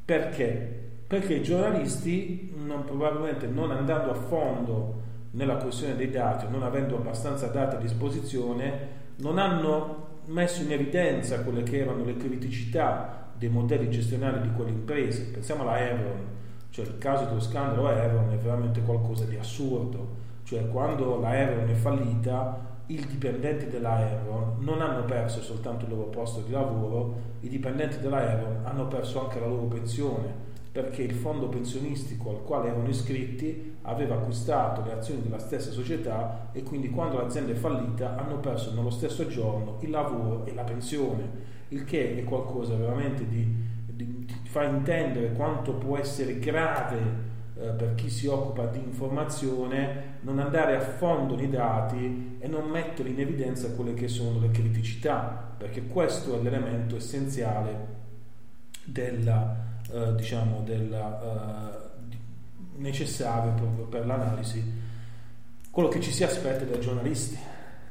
[0.04, 0.92] Perché?
[1.08, 5.02] Perché i giornalisti, non, probabilmente non andando a fondo
[5.32, 11.42] nella questione dei dati, non avendo abbastanza dati a disposizione, non hanno messo in evidenza
[11.42, 15.30] quelle che erano le criticità dei modelli gestionali di quelle imprese.
[15.30, 16.26] Pensiamo alla Enron,
[16.70, 21.68] cioè il caso dello scandalo Enron è veramente qualcosa di assurdo, cioè quando la Enron
[21.68, 27.32] è fallita i dipendenti della Enron non hanno perso soltanto il loro posto di lavoro,
[27.40, 32.42] i dipendenti della Enron hanno perso anche la loro pensione perché il fondo pensionistico al
[32.42, 37.54] quale erano iscritti aveva acquistato le azioni della stessa società e quindi quando l'azienda è
[37.54, 41.30] fallita hanno perso nello stesso giorno il lavoro e la pensione,
[41.68, 43.46] il che è qualcosa veramente di,
[43.86, 50.18] di, di fa intendere quanto può essere grave eh, per chi si occupa di informazione
[50.20, 54.50] non andare a fondo nei dati e non mettere in evidenza quelle che sono le
[54.50, 58.02] criticità, perché questo è l'elemento essenziale
[58.84, 62.08] della eh, diciamo della, eh,
[62.76, 64.82] necessario proprio per l'analisi
[65.70, 67.38] quello che ci si aspetta dai giornalisti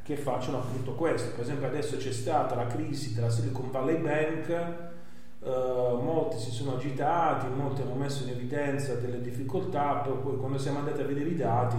[0.04, 1.32] che facciano appunto questo.
[1.32, 4.92] Per esempio adesso c'è stata la crisi della Silicon Valley Bank
[5.46, 10.80] eh, molti si sono agitati molti hanno messo in evidenza delle difficoltà poi quando siamo
[10.80, 11.76] andati a vedere i dati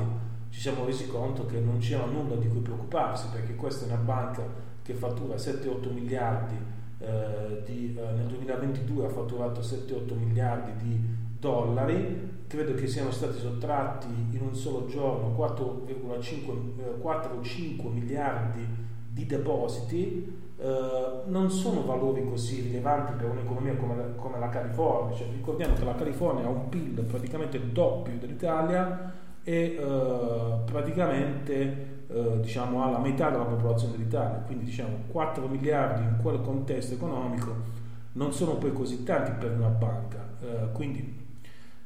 [0.51, 4.03] ci siamo resi conto che non c'era nulla di cui preoccuparsi perché questa è una
[4.03, 4.43] banca
[4.83, 6.57] che fattura 7-8 miliardi
[6.99, 11.01] eh, di, eh, nel 2022 ha fatturato 7-8 miliardi di
[11.45, 18.67] dollari, credo che siano stati sottratti in un solo giorno 4,5 4 5 miliardi
[19.11, 25.15] di depositi, eh, non sono valori così rilevanti per un'economia come la, come la California,
[25.15, 29.13] cioè, ricordiamo che la California ha un PIL praticamente doppio dell'Italia
[29.45, 36.03] e eh, praticamente eh, diciamo, ha la metà della popolazione dell'Italia, quindi diciamo 4 miliardi
[36.03, 37.83] in quel contesto economico
[38.13, 41.24] non sono poi così tanti per una banca, eh, quindi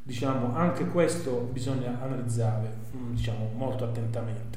[0.09, 4.57] diciamo, anche questo bisogna analizzare mm, diciamo, molto attentamente.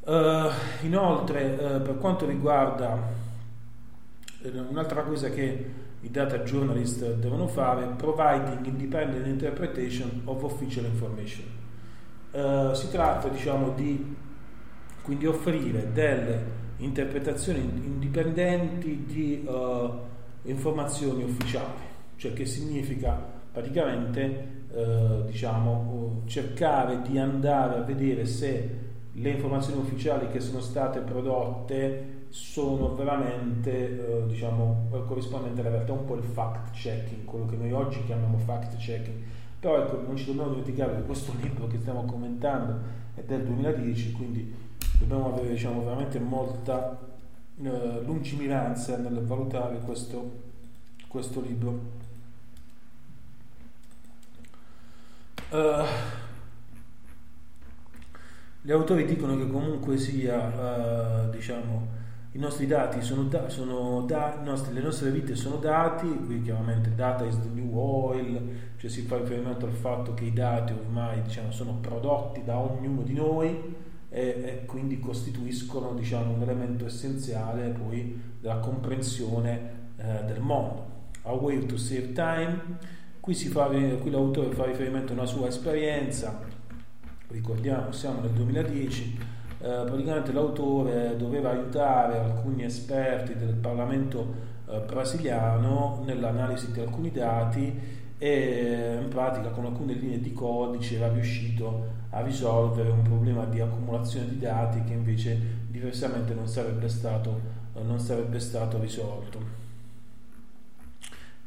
[0.00, 0.50] Uh,
[0.80, 2.98] inoltre, uh, per quanto riguarda
[4.50, 11.44] un'altra cosa che i data journalist devono fare, providing independent interpretation of official information.
[12.30, 14.16] Uh, si tratta diciamo di
[15.02, 20.00] quindi offrire delle interpretazioni indipendenti di uh,
[20.44, 21.90] informazioni ufficiali,
[22.22, 23.20] cioè che significa
[23.50, 28.78] praticamente uh, diciamo, cercare di andare a vedere se
[29.10, 33.72] le informazioni ufficiali che sono state prodotte sono veramente
[34.22, 35.92] eh, diciamo corrispondenti alla realtà.
[35.92, 39.16] Un po' il fact checking quello che noi oggi chiamiamo fact checking.
[39.58, 42.78] Però ecco non ci dobbiamo dimenticare che questo libro che stiamo commentando
[43.16, 44.54] è del 2010 quindi
[45.00, 46.98] dobbiamo avere diciamo veramente molta
[47.60, 50.30] eh, lungimiranza nel valutare questo,
[51.08, 52.00] questo libro
[55.52, 55.84] uh,
[58.60, 62.00] gli autori dicono che comunque sia uh, diciamo
[62.34, 66.94] i nostri dati sono, da, sono da, nostri, le nostre vite sono dati, qui chiaramente
[66.94, 68.40] data is the new oil,
[68.78, 73.02] cioè si fa riferimento al fatto che i dati ormai diciamo, sono prodotti da ognuno
[73.02, 73.48] di noi
[74.08, 80.90] e, e quindi costituiscono diciamo, un elemento essenziale poi della comprensione eh, del mondo.
[81.24, 82.78] A way to save time,
[83.22, 86.40] qui, fa, qui l'autore fa riferimento a una sua esperienza,
[87.28, 89.18] ricordiamo siamo nel 2010
[89.60, 98.00] eh, praticamente l'autore doveva aiutare alcuni esperti del Parlamento eh, brasiliano nell'analisi di alcuni dati
[98.18, 103.60] e in pratica con alcune linee di codice era riuscito a risolvere un problema di
[103.60, 107.40] accumulazione di dati che invece diversamente non sarebbe stato,
[107.74, 109.38] eh, non sarebbe stato risolto.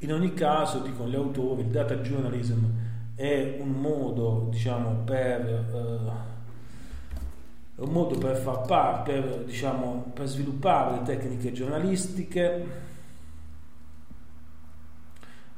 [0.05, 2.63] In ogni caso, dicono gli autori, il data journalism
[3.15, 6.11] è un modo diciamo, per eh,
[7.81, 12.83] un modo per far parte, per, diciamo, per sviluppare le tecniche giornalistiche.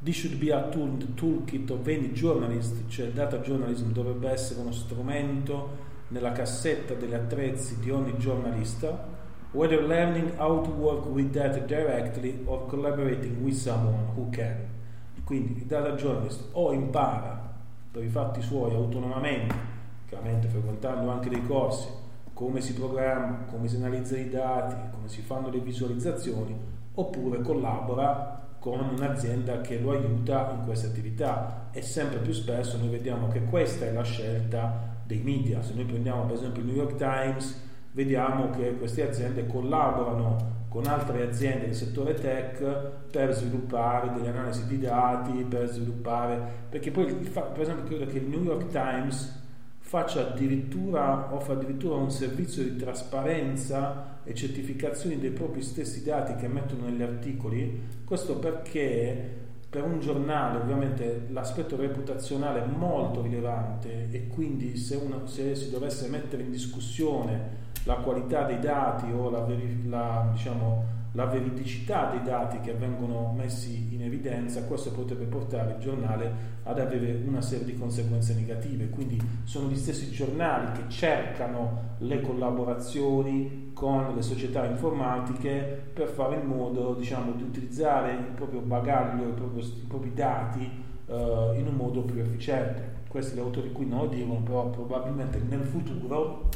[0.01, 3.91] This should be a tool in the toolkit of any journalist, cioè il data journalism
[3.91, 9.16] dovrebbe essere uno strumento nella cassetta degli attrezzi di ogni giornalista,
[9.51, 14.75] whether learning how to work with data directly or collaborating with someone who can.
[15.23, 17.55] Quindi il data journalist o impara
[17.91, 19.55] per i fatti suoi autonomamente,
[20.07, 21.87] chiaramente frequentando anche dei corsi,
[22.33, 26.55] come si programma, come si analizzano i dati, come si fanno le visualizzazioni,
[26.93, 32.89] oppure collabora con un'azienda che lo aiuta in questa attività e sempre più spesso noi
[32.89, 35.61] vediamo che questa è la scelta dei media.
[35.61, 37.66] Se noi prendiamo per esempio il New York Times,
[37.97, 42.63] vediamo che queste aziende collaborano con altre aziende del settore tech
[43.09, 46.39] per sviluppare delle analisi di dati, per sviluppare,
[46.69, 49.45] perché poi per esempio credo che il New York Times
[49.79, 56.47] faccia addirittura, offra addirittura un servizio di trasparenza e certificazioni dei propri stessi dati che
[56.47, 64.27] mettono negli articoli, questo perché per un giornale ovviamente l'aspetto reputazionale è molto rilevante e
[64.27, 69.47] quindi se, una, se si dovesse mettere in discussione la qualità dei dati o la,
[69.85, 70.83] la, diciamo,
[71.13, 76.79] la veridicità dei dati che vengono messi in evidenza, questo potrebbe portare il giornale ad
[76.79, 78.89] avere una serie di conseguenze negative.
[78.89, 86.35] Quindi sono gli stessi giornali che cercano le collaborazioni con le società informatiche per fare
[86.35, 90.69] in modo diciamo, di utilizzare il proprio bagaglio, i propri, i propri dati
[91.07, 92.95] eh, in un modo più efficiente.
[93.07, 96.49] Questi gli autori qui non lo dicono, però probabilmente nel futuro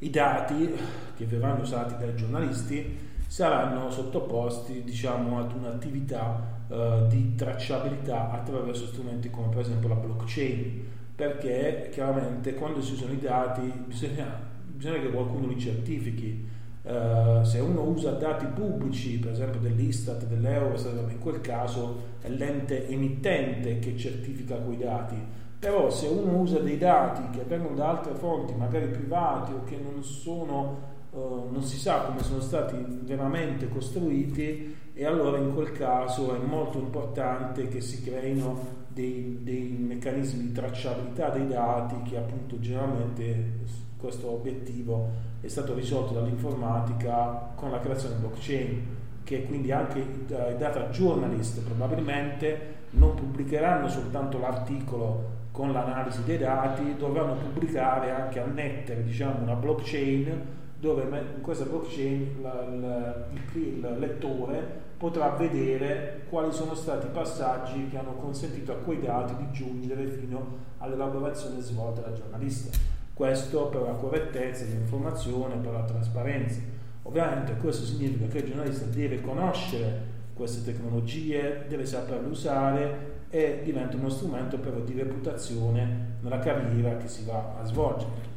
[0.00, 0.74] i dati
[1.16, 9.30] che verranno usati dai giornalisti saranno sottoposti diciamo, ad un'attività eh, di tracciabilità attraverso strumenti
[9.30, 14.40] come per esempio la blockchain perché chiaramente quando si usano i dati bisogna,
[14.74, 16.48] bisogna che qualcuno li certifichi.
[16.82, 22.88] Uh, se uno usa dati pubblici per esempio dell'Istat, dell'Eurostat in quel caso è l'ente
[22.88, 25.14] emittente che certifica quei dati
[25.60, 29.76] però se uno usa dei dati che vengono da altre fonti, magari privati o che
[29.76, 30.78] non sono,
[31.12, 36.38] eh, non si sa come sono stati veramente costruiti, e allora in quel caso è
[36.38, 43.58] molto importante che si creino dei, dei meccanismi di tracciabilità dei dati che appunto generalmente
[43.98, 45.08] questo obiettivo
[45.42, 52.78] è stato risolto dall'informatica con la creazione blockchain che quindi anche i data journalist probabilmente
[52.90, 60.58] non pubblicheranno soltanto l'articolo con l'analisi dei dati dovranno pubblicare anche annettere diciamo, una blockchain
[60.78, 67.98] dove in questa blockchain il, il lettore potrà vedere quali sono stati i passaggi che
[67.98, 72.76] hanno consentito a quei dati di giungere fino all'elaborazione svolta dal giornalista.
[73.14, 76.60] Questo per la correttezza dell'informazione, per la trasparenza.
[77.04, 83.96] Ovviamente questo significa che il giornalista deve conoscere queste tecnologie, deve saperle usare e diventa
[83.96, 88.28] uno strumento però di reputazione nella carriera che si va a svolgere.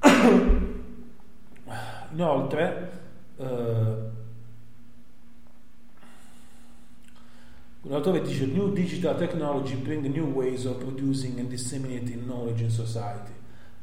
[2.12, 2.90] Inoltre,
[3.36, 3.96] eh,
[7.82, 13.30] l'autore dice New digital technology bring new ways of producing and disseminating knowledge in society.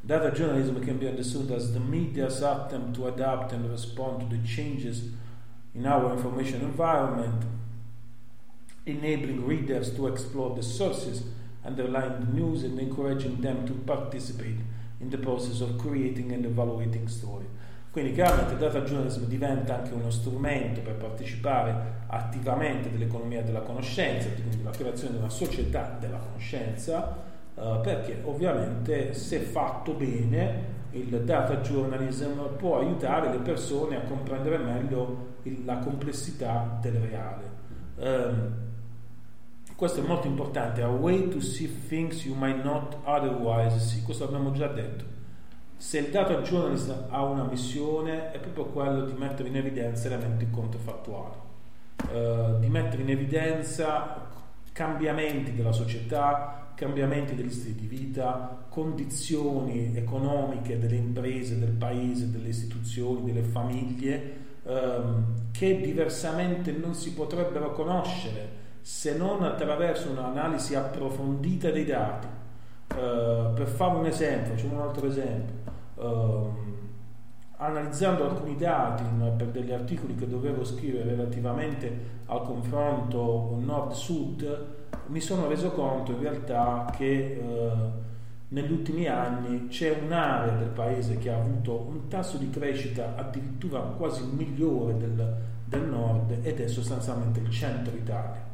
[0.02, 4.42] Data journalism can be understood as the media's attempt to adapt and respond to the
[4.46, 5.10] changes
[5.74, 7.44] in our information environment
[8.86, 11.22] enabling readers to explore the sources
[11.64, 14.58] underlying the news and encouraging them to participate
[15.00, 17.46] in the process of creating and evaluating story.
[17.90, 24.28] Quindi chiaramente il data journalism diventa anche uno strumento per partecipare attivamente dell'economia della conoscenza,
[24.28, 27.16] quindi la creazione di una società della conoscenza,
[27.54, 34.58] eh, perché ovviamente se fatto bene il data journalism può aiutare le persone a comprendere
[34.58, 37.58] meglio il, la complessità del reale.
[37.96, 38.69] Um,
[39.80, 43.78] questo è molto importante, a way to see things you might not otherwise.
[43.78, 45.04] See, questo l'abbiamo già detto.
[45.78, 50.50] Se il data journalist ha una missione è proprio quello di mettere in evidenza elementi
[50.50, 51.34] controfattuali,
[52.12, 54.28] uh, di mettere in evidenza
[54.70, 62.48] cambiamenti della società, cambiamenti degli stili di vita, condizioni economiche delle imprese, del paese, delle
[62.48, 71.70] istituzioni, delle famiglie, ehm, che diversamente non si potrebbero conoscere se non attraverso un'analisi approfondita
[71.70, 72.26] dei dati.
[72.90, 75.54] Uh, per fare un esempio, c'è un altro esempio,
[75.94, 76.52] uh,
[77.58, 79.04] analizzando alcuni dati
[79.36, 84.66] per degli articoli che dovevo scrivere relativamente al confronto nord-sud,
[85.06, 88.08] mi sono reso conto in realtà che uh,
[88.48, 93.80] negli ultimi anni c'è un'area del paese che ha avuto un tasso di crescita addirittura
[93.80, 98.49] quasi migliore del, del nord ed è sostanzialmente il centro Italia.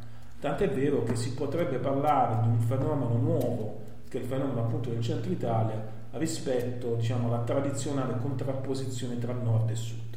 [0.47, 4.91] Tant'è vero che si potrebbe parlare di un fenomeno nuovo, che è il fenomeno appunto
[4.91, 10.17] del centro Italia, rispetto diciamo, alla tradizionale contrapposizione tra nord e sud.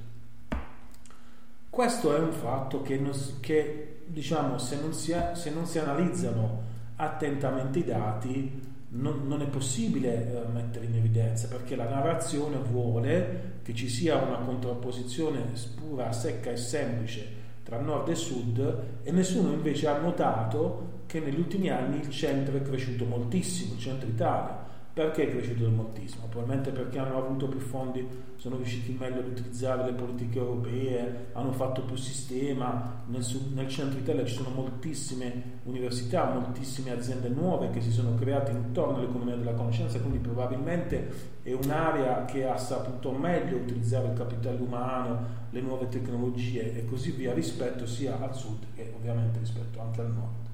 [1.67, 6.61] Questo è un fatto che, non, che diciamo, se, non si, se, non si, analizzano
[6.97, 13.61] attentamente i dati non, non è possibile eh, mettere in evidenza perché la narrazione vuole
[13.63, 15.41] che ci sia una contrapposizione
[15.75, 17.38] pura, secca e semplice
[17.69, 22.57] tra nord e sud e nessuno invece ha notato che negli ultimi anni il centro
[22.57, 24.68] è cresciuto moltissimo, il centro Italia.
[24.99, 26.25] Perché è cresciuto moltissimo?
[26.27, 31.53] Probabilmente perché hanno avuto più fondi, sono riusciti meglio ad utilizzare le politiche europee, hanno
[31.53, 33.01] fatto più sistema.
[33.05, 38.51] Nel, nel centro Italia ci sono moltissime università, moltissime aziende nuove che si sono create
[38.51, 44.59] intorno all'economia della conoscenza, quindi probabilmente è un'area che ha saputo meglio utilizzare il capitale
[44.59, 50.01] umano, le nuove tecnologie e così via rispetto sia al sud che ovviamente rispetto anche
[50.01, 50.47] al nord.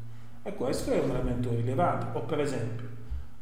[0.43, 2.15] E questo è un elemento rilevante.
[2.15, 2.94] O per esempio,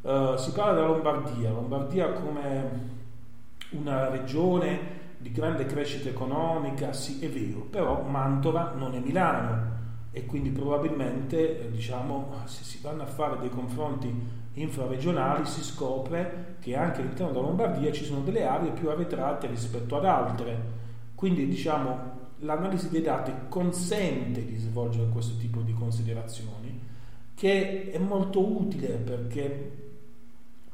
[0.04, 2.92] Uh, si parla della Lombardia, Lombardia come
[3.70, 4.78] una regione
[5.16, 9.72] di grande crescita economica, sì è vero, però Mantova non è Milano
[10.10, 14.12] e quindi probabilmente eh, diciamo, se si vanno a fare dei confronti
[14.52, 19.96] infraregionali si scopre che anche all'interno della Lombardia ci sono delle aree più arretrate rispetto
[19.96, 20.82] ad altre.
[21.14, 26.92] Quindi diciamo, l'analisi dei dati consente di svolgere questo tipo di considerazioni
[27.34, 29.83] che è molto utile perché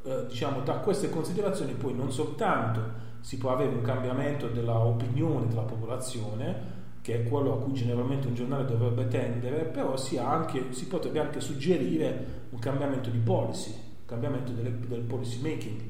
[0.02, 5.62] eh, diciamo, da queste considerazioni poi non soltanto si può avere un cambiamento dell'opinione della
[5.62, 10.86] popolazione, che è quello a cui generalmente un giornale dovrebbe tendere, però si, anche, si
[10.86, 15.80] potrebbe anche suggerire un cambiamento di policy, un cambiamento delle, del policy making.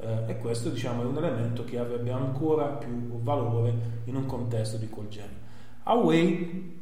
[0.00, 4.76] Eh, e questo diciamo, è un elemento che avrebbe ancora più valore in un contesto
[4.76, 5.46] di quel genere.
[5.84, 6.76] A way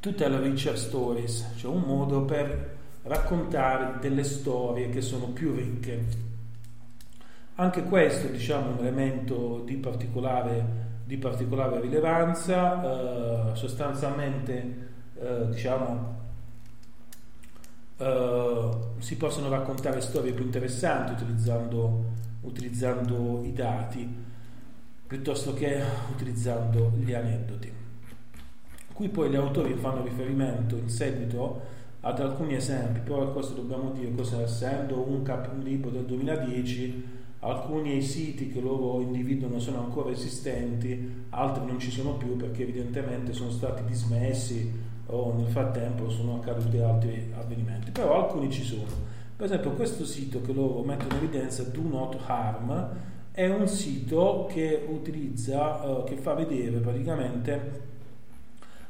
[0.00, 6.25] to tell richer stories, cioè un modo per raccontare delle storie che sono più ricche
[7.56, 10.64] anche questo diciamo, un elemento di particolare,
[11.04, 14.88] di particolare rilevanza, eh, sostanzialmente
[15.18, 16.14] eh, diciamo,
[17.96, 22.04] eh, si possono raccontare storie più interessanti utilizzando,
[22.42, 24.24] utilizzando i dati
[25.06, 25.82] piuttosto che
[26.12, 27.72] utilizzando gli aneddoti.
[28.92, 34.12] Qui poi gli autori fanno riferimento in seguito ad alcuni esempi, però questo dobbiamo dire
[34.42, 41.26] essendo un, cap- un libro del 2010 alcuni siti che loro individuano sono ancora esistenti,
[41.30, 44.72] altri non ci sono più perché evidentemente sono stati dismessi
[45.06, 49.14] o nel frattempo sono accaduti altri avvenimenti, però alcuni ci sono.
[49.36, 52.88] Per esempio questo sito che loro mettono in evidenza, Do Not Harm,
[53.30, 57.84] è un sito che utilizza, eh, che fa vedere praticamente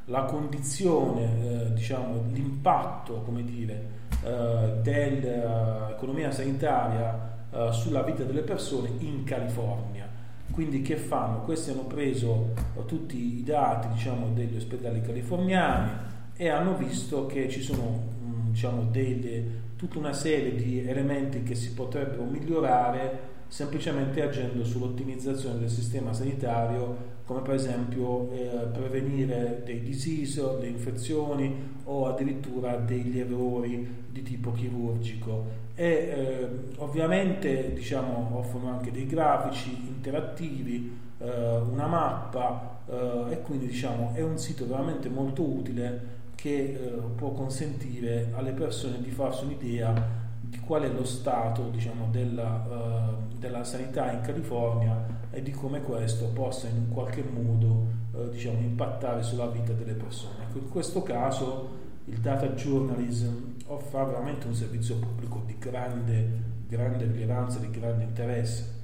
[0.06, 3.88] la condizione, eh, diciamo, l'impatto, come dire,
[4.22, 10.06] eh, dell'economia sanitaria uh, sulla vita delle persone in California.
[10.50, 11.40] Quindi che fanno?
[11.40, 15.90] Questi hanno preso uh, tutti i dati diciamo, degli ospedali californiani
[16.36, 19.44] e hanno visto che ci sono um, diciamo, delle,
[19.76, 27.14] tutta una serie di elementi che si potrebbero migliorare semplicemente agendo sull'ottimizzazione del sistema sanitario,
[27.24, 34.52] come per esempio eh, prevenire dei disease, delle infezioni o addirittura degli errori di tipo
[34.52, 35.64] chirurgico.
[35.78, 36.48] E eh,
[36.78, 44.22] ovviamente diciamo, offrono anche dei grafici interattivi, eh, una mappa eh, e quindi diciamo, è
[44.22, 46.78] un sito veramente molto utile che eh,
[47.14, 53.36] può consentire alle persone di farsi un'idea di qual è lo stato diciamo, della, uh,
[53.36, 58.60] della, sanità in California e di come questo possa in un qualche modo uh, diciamo,
[58.60, 60.44] impattare sulla vita delle persone.
[60.48, 67.06] Ecco, in questo caso il data journalism offre veramente un servizio pubblico di grande, grande
[67.06, 68.74] rilevanza, di grande interesse.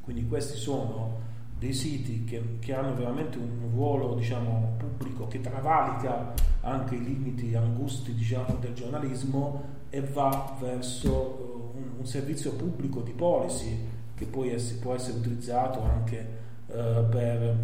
[0.00, 1.30] Quindi questi sono
[1.62, 7.54] dei siti che, che, hanno veramente un ruolo diciamo, pubblico che travalica anche i limiti
[7.54, 13.78] angusti diciamo, del giornalismo e va verso uh, un, un, servizio pubblico di policy
[14.16, 16.26] che poi es- può essere utilizzato anche
[16.66, 17.56] uh, per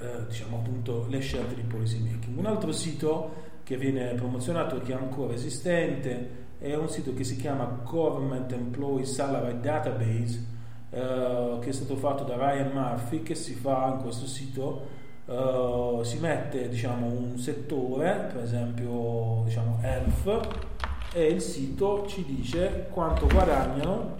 [0.00, 2.38] uh, diciamo, appunto, le scelte di policy making.
[2.38, 7.36] Un altro sito che viene promozionato che è ancora esistente è un sito che si
[7.36, 10.46] chiama Government Employee Salary Database
[10.90, 16.00] eh, che è stato fatto da Ryan Murphy che si fa in questo sito eh,
[16.02, 20.70] si mette diciamo un settore per esempio diciamo health
[21.14, 24.16] e il sito ci dice quanto guadagnano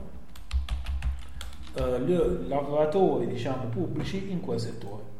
[1.75, 5.12] eh, i lavoratori diciamo pubblici in quel settore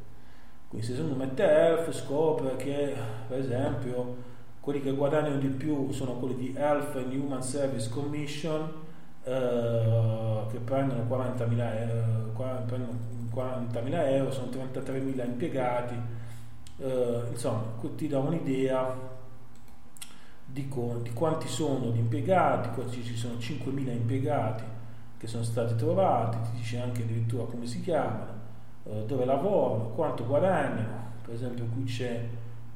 [0.73, 2.97] quindi se uno mette health scopre che
[3.29, 4.17] per esempio
[4.59, 8.73] quelli che guadagnano di più sono quelli di Health and Human Service Commission
[9.23, 12.33] eh, che prendono 40.000 euro,
[13.35, 15.95] 40.000 euro, sono 33.000 impiegati,
[16.79, 17.65] eh, insomma
[17.95, 18.97] ti dà un'idea
[20.47, 20.71] di,
[21.03, 24.65] di, quanti sono gli impiegati, ci sono 5.000 impiegati
[25.19, 28.42] che sono stati trovati, ti dice anche addirittura come si chiamano,
[28.85, 32.25] eh, dove lavorano, quanto guadagnano, per esempio qui c'è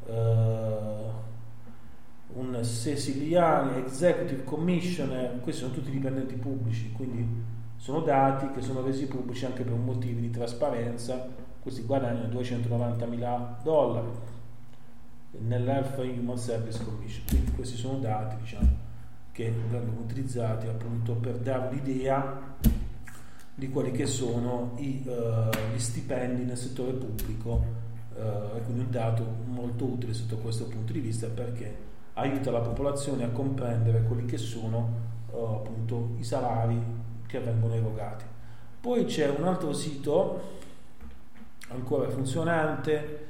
[0.06, 1.14] eh,
[2.34, 7.26] un Sicilian Executive Commissioner, questi sono tutti dipendenti pubblici, quindi
[7.76, 11.28] sono dati che sono resi pubblici anche per motivi di trasparenza,
[11.60, 14.08] questi guadagnano 290 mila dollari
[15.38, 18.68] nell'Health Human Service Commission, quindi questi sono dati diciamo,
[19.32, 22.54] che vengono utilizzati appunto per dare l'idea
[23.58, 27.64] di quelli che sono i, uh, gli stipendi nel settore pubblico
[28.14, 31.84] uh, quindi un dato molto utile sotto questo punto di vista perché
[32.14, 34.90] aiuta la popolazione a comprendere quelli che sono
[35.30, 36.78] uh, appunto i salari
[37.26, 38.24] che vengono erogati.
[38.78, 40.54] Poi c'è un altro sito
[41.68, 43.24] ancora funzionante,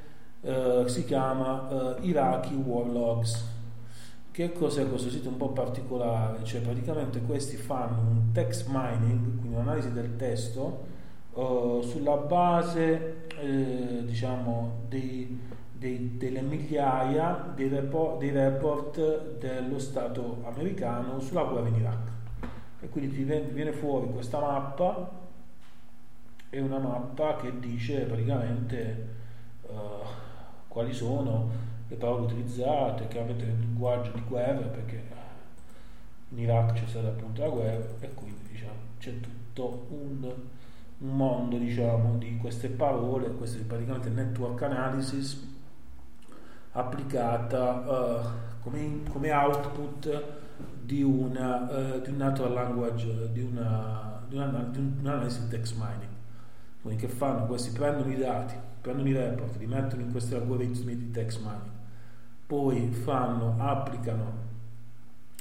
[0.86, 3.55] si chiama Iraqi War Logs
[4.36, 6.44] che cos'è questo sito un po' particolare?
[6.44, 10.84] Cioè praticamente questi fanno un text mining, quindi un'analisi del testo,
[11.32, 15.40] uh, sulla base eh, diciamo dei,
[15.72, 22.08] dei, delle migliaia dei report, dei report, dello Stato americano sulla guerra in Iraq.
[22.80, 25.12] E quindi ti viene fuori questa mappa,
[26.50, 29.08] è una mappa che dice praticamente
[29.62, 29.74] uh,
[30.68, 35.04] quali sono le parole utilizzate, chiaramente nel linguaggio di guerra, perché
[36.30, 40.34] in Iraq c'è stata appunto la guerra e quindi diciamo, c'è tutto un,
[40.98, 45.54] un mondo diciamo, di queste parole, questo è praticamente network analysis
[46.72, 48.26] applicata uh,
[48.62, 50.24] come, come, output
[50.82, 56.14] di, una, uh, di un natural language, di, una, di, una, di un'analisi text mining.
[56.82, 57.46] Quindi che fanno?
[57.46, 61.75] Questi prendono i dati, prendono i report, li mettono in questi algoritmi di text mining
[62.46, 64.44] poi fanno, applicano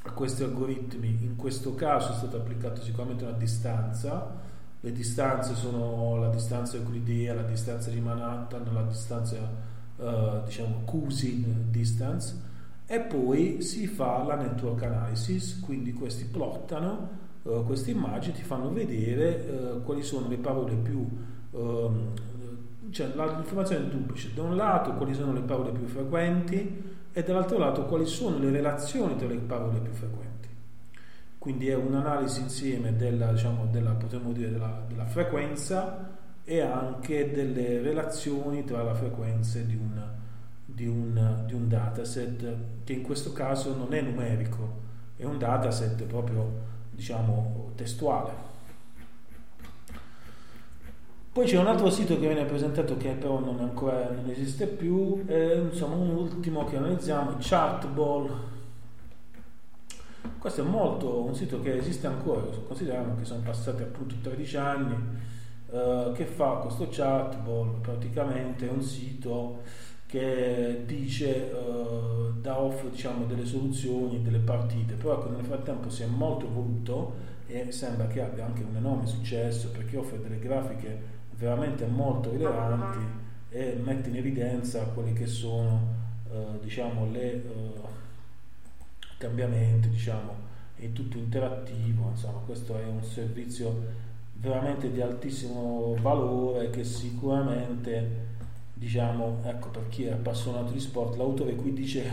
[0.04, 4.34] a questi algoritmi, in questo caso è stata applicata sicuramente una distanza,
[4.80, 9.38] le distanze sono la distanza euclidea, la distanza di Manhattan, la distanza
[9.96, 12.54] uh, diciamo Cousin distance
[12.86, 17.10] e poi si fa la network analysis, quindi questi plottano
[17.42, 21.08] uh, queste immagini, ti fanno vedere uh, quali sono le parole più
[21.52, 21.92] uh,
[22.92, 27.58] cioè l'informazione è duplice, da un lato quali sono le parole più frequenti e dall'altro
[27.58, 30.50] lato quali sono le relazioni tra le parole più frequenti.
[31.38, 33.96] Quindi è un'analisi insieme della, diciamo, della,
[34.34, 36.10] dire, della, della frequenza
[36.44, 40.06] e anche delle relazioni tra le frequenze di un,
[40.66, 44.82] di, un, di un dataset che in questo caso non è numerico,
[45.16, 46.52] è un dataset proprio
[46.92, 48.55] diciamo testuale.
[51.36, 55.22] Poi c'è un altro sito che viene presentato che però non, ancora, non esiste più,
[55.28, 58.30] e, insomma un ultimo che analizziamo, Chartball.
[60.38, 64.96] Questo è molto un sito che esiste ancora, consideriamo che sono passati appunto 13 anni,
[65.72, 69.62] eh, che fa questo Chartball, praticamente è un sito
[70.06, 76.04] che dice, eh, dà offre diciamo, delle soluzioni, delle partite, però ecco, nel frattempo si
[76.04, 81.15] è molto evoluto e sembra che abbia anche un enorme successo perché offre delle grafiche
[81.38, 85.94] veramente molto rilevanti e mette in evidenza quelli che sono
[86.32, 87.44] eh, diciamo le eh,
[89.18, 90.44] cambiamenti diciamo
[90.76, 98.34] è tutto interattivo insomma questo è un servizio veramente di altissimo valore che sicuramente
[98.74, 102.12] diciamo ecco per chi è appassionato di sport l'autore qui dice a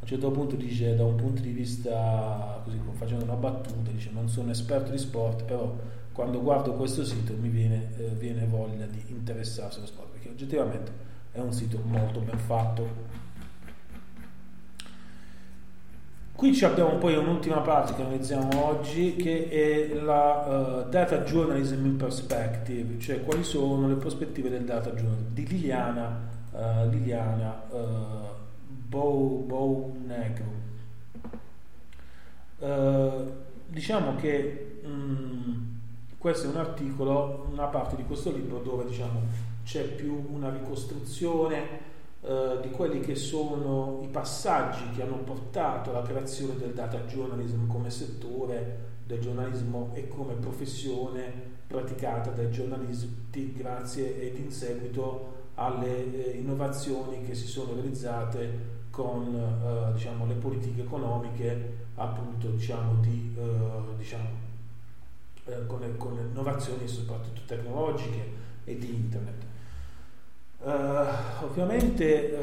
[0.00, 4.28] un certo punto dice da un punto di vista così facendo una battuta dice non
[4.28, 5.76] sono esperto di sport però
[6.12, 10.92] quando guardo questo sito mi viene, eh, viene voglia di interessarsi allo sport perché oggettivamente
[11.32, 13.18] è un sito molto ben fatto
[16.40, 21.96] Qui abbiamo poi un'ultima parte che analizziamo oggi che è la uh, Data Journalism in
[21.96, 26.18] Perspective, cioè quali sono le prospettive del data journalism di Liliana,
[26.52, 27.76] uh, Liliana uh,
[28.66, 29.98] Bow, Bow.
[32.60, 33.32] Uh,
[33.66, 35.69] diciamo che um,
[36.20, 39.22] questo è un articolo, una parte di questo libro dove diciamo,
[39.64, 41.62] c'è più una ricostruzione
[42.20, 47.66] eh, di quelli che sono i passaggi che hanno portato alla creazione del data journalism
[47.68, 51.32] come settore del giornalismo e come professione
[51.66, 59.34] praticata dai giornalisti grazie ed in seguito alle eh, innovazioni che si sono realizzate con
[59.34, 64.48] eh, diciamo, le politiche economiche appunto diciamo, di, eh, diciamo,
[65.50, 69.48] eh, con, con innovazioni soprattutto tecnologiche e di internet.
[70.62, 72.38] Uh, ovviamente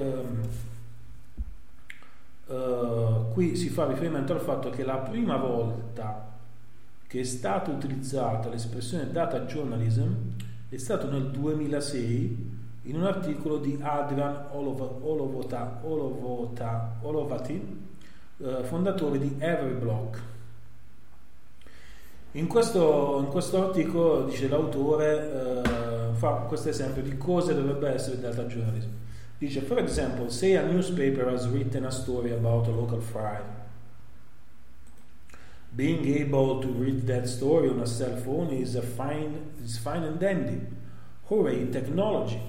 [2.47, 6.35] uh, uh, qui si fa riferimento al fatto che la prima volta
[7.05, 10.11] che è stata utilizzata l'espressione data journalism
[10.69, 17.85] è stato nel 2006 in un articolo di Adrian Olov- Olovota, Olovota, Olovati,
[18.37, 20.21] eh, fondatore di Everyblock.
[22.37, 28.17] In questo, in questo articolo dice l'autore eh, fa questo esempio di cosa dovrebbe essere
[28.17, 28.89] il data journalism.
[29.39, 33.39] Dice, for example, say a newspaper has written a story about a local fry.
[35.75, 40.03] Being able to read that story on a cell phone is a fine, is fine
[40.03, 40.61] and dandy.
[41.29, 42.39] Hooray, technology!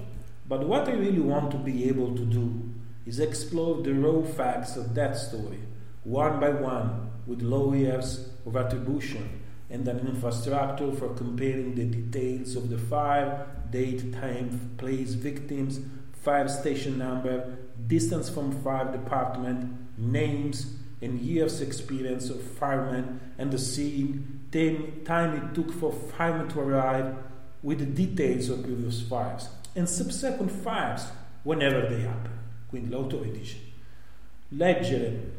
[0.47, 2.61] But what I really want to be able to do
[3.07, 5.61] is explore the raw facts of that story,
[6.03, 9.38] one by one, with low years of attribution
[9.69, 15.79] and an infrastructure for comparing the details of the fire, date, time, place, victims,
[16.23, 17.57] fire station number,
[17.87, 24.39] distance from fire department, names, and years experience of firemen and the scene,
[25.05, 27.15] time, it took for firemen to arrive,
[27.61, 31.07] with the details of previous fires and subsequent fires
[31.43, 32.31] whenever they happen.
[32.69, 33.31] Quindi l'autore
[34.49, 35.31] leggere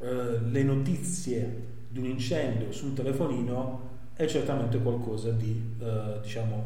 [0.00, 6.64] eh, le notizie di un incendio su un telefonino è certamente qualcosa di, eh, diciamo,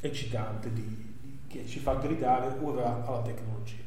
[0.00, 3.82] eccitante, di, di, che ci fa gridare ora alla tecnologia.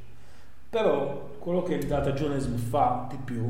[0.69, 3.49] Però quello che il data journalism fa di più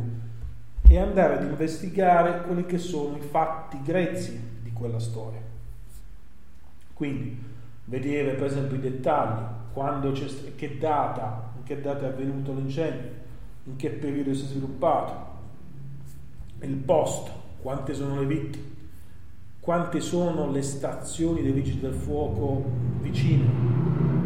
[0.88, 5.42] è andare ad investigare quelli che sono i fatti grezzi di quella storia.
[6.94, 7.38] Quindi
[7.86, 13.10] vedere per esempio i dettagli, quando c'è, che data, in che data è avvenuto l'incendio,
[13.66, 15.27] in che periodo si è sviluppato,
[16.62, 17.32] il posto,
[17.62, 18.76] quante sono le vittime,
[19.60, 22.64] quante sono le stazioni dei vigili del fuoco
[23.02, 23.46] vicine,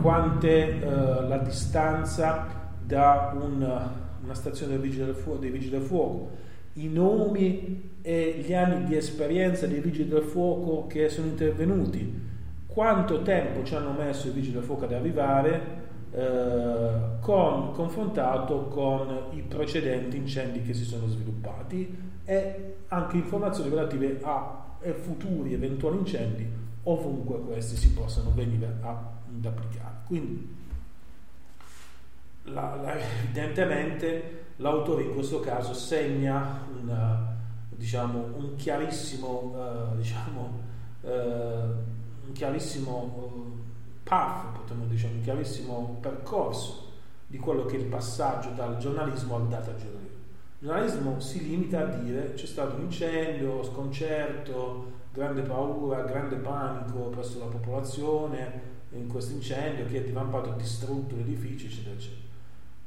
[0.01, 3.89] quante eh, la distanza da un,
[4.23, 6.29] una stazione dei vigili, del fuoco, dei vigili del fuoco,
[6.73, 12.29] i nomi e gli anni di esperienza dei vigili del fuoco che sono intervenuti,
[12.67, 15.79] quanto tempo ci hanno messo i vigili del fuoco ad arrivare
[16.11, 24.21] eh, con, confrontato con i precedenti incendi che si sono sviluppati e anche informazioni relative
[24.23, 24.69] a
[25.01, 26.49] futuri eventuali incendi
[26.83, 29.95] ovunque questi si possano venire ad applicare.
[30.05, 30.55] Quindi
[32.43, 37.35] la, la, evidentemente l'autore in questo caso segna una,
[37.69, 40.59] diciamo, un chiarissimo, uh, diciamo,
[41.01, 43.59] uh, un chiarissimo uh,
[44.03, 46.91] path, potremmo dire, un chiarissimo percorso
[47.27, 50.00] di quello che è il passaggio dal giornalismo al data journalism.
[50.63, 57.09] Il giornalismo si limita a dire c'è stato un incendio, sconcerto, grande paura, grande panico
[57.09, 62.21] presso la popolazione in questo incendio che è divampato, distrutto l'edificio, eccetera, eccetera.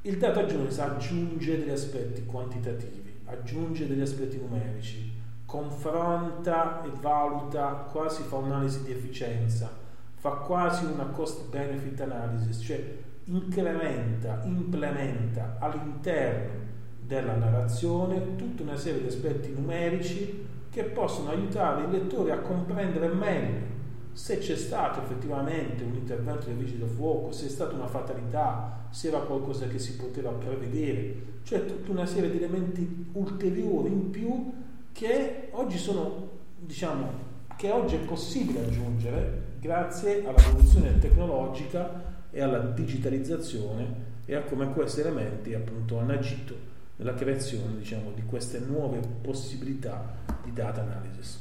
[0.02, 5.12] Il data journalism aggiunge degli aspetti quantitativi, aggiunge degli aspetti numerici,
[5.44, 9.68] confronta e valuta, quasi fa un'analisi di efficienza,
[10.14, 16.64] fa quasi una cost benefit analysis, cioè incrementa, implementa all'interno
[17.06, 23.08] della narrazione tutta una serie di aspetti numerici che possono aiutare il lettore a comprendere
[23.08, 23.72] meglio
[24.14, 28.86] se c'è stato effettivamente un intervento del vigile del fuoco, se è stata una fatalità,
[28.90, 34.10] se era qualcosa che si poteva prevedere, cioè tutta una serie di elementi ulteriori in
[34.10, 34.52] più
[34.92, 36.28] che oggi sono,
[36.60, 37.10] diciamo,
[37.56, 45.00] che oggi è possibile aggiungere grazie all'evoluzione tecnologica e alla digitalizzazione e a come questi
[45.00, 51.40] elementi appunto hanno agito nella creazione diciamo, di queste nuove possibilità di data analysis.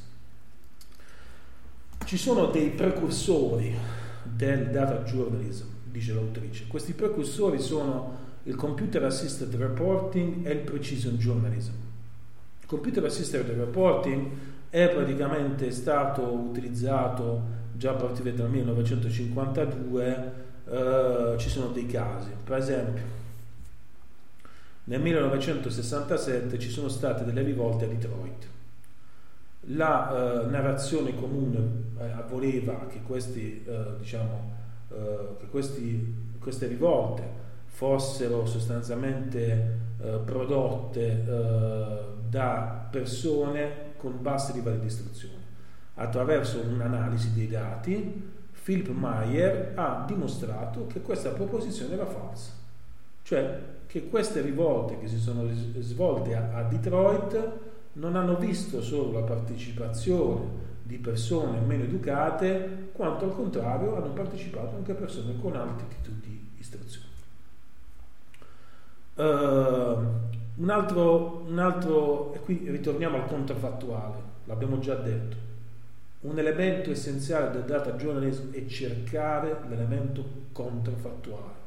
[2.05, 3.75] Ci sono dei precursori
[4.23, 6.65] del data journalism, dice l'autrice.
[6.67, 11.73] Questi precursori sono il computer assisted reporting e il precision journalism.
[12.61, 14.31] Il computer assisted reporting
[14.69, 20.33] è praticamente stato utilizzato già a partire dal 1952,
[20.65, 23.21] eh, ci sono dei casi, per esempio
[24.85, 28.47] nel 1967 ci sono state delle rivolte a Detroit.
[29.67, 31.59] La eh, narrazione comune
[31.97, 34.51] eh, voleva che, questi, eh, diciamo,
[34.89, 44.81] eh, che questi, queste rivolte fossero sostanzialmente eh, prodotte eh, da persone con bassi livelli
[44.81, 45.41] di istruzione.
[45.95, 48.31] Attraverso un'analisi dei dati,
[48.63, 52.51] Philip Meyer ha dimostrato che questa proposizione era falsa.
[53.21, 53.61] Cioè,
[53.93, 57.51] che queste rivolte che si sono svolte a, Detroit
[57.93, 64.77] non hanno visto solo la partecipazione di persone meno educate, quanto al contrario hanno partecipato
[64.77, 67.05] anche persone con alti titoli di istruzione.
[69.13, 69.21] Uh,
[70.55, 75.37] un, altro, un altro, e qui ritorniamo al controfattuale, l'abbiamo già detto.
[76.21, 81.62] Un elemento essenziale del data journalism è cercare l'elemento controfattuale.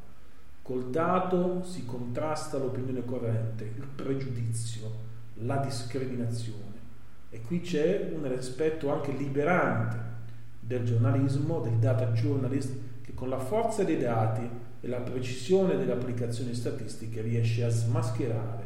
[0.66, 4.90] Col dato si contrasta l'opinione corrente, il pregiudizio,
[5.34, 6.74] la discriminazione.
[7.30, 9.96] E qui c'è un aspetto anche liberante
[10.58, 14.42] del giornalismo, del data journalist, che con la forza dei dati
[14.80, 18.64] e la precisione delle applicazioni statistiche riesce a smascherare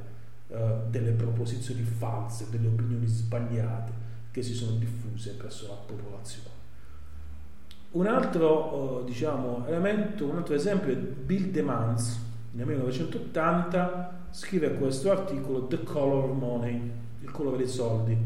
[0.48, 3.92] eh, delle proposizioni false, delle opinioni sbagliate
[4.30, 6.59] che si sono diffuse presso la popolazione.
[7.93, 12.20] Un altro eh, diciamo, elemento, un altro esempio è Bill DeMans,
[12.53, 18.16] nel 1980 scrive questo articolo The Color Money, il colore dei soldi,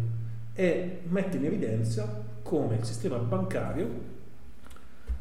[0.53, 4.13] e mette in evidenza come il sistema bancario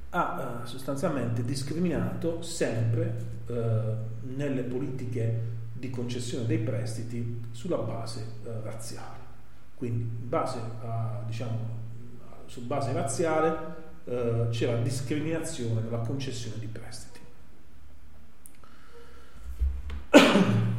[0.10, 3.16] ha eh, sostanzialmente discriminato sempre
[3.48, 3.96] eh,
[4.36, 9.22] nelle politiche di concessione dei prestiti sulla base eh, razziale.
[9.76, 10.60] Quindi base
[11.28, 11.82] diciamo,
[12.46, 17.20] su base razziale eh, c'era discriminazione nella concessione di prestiti.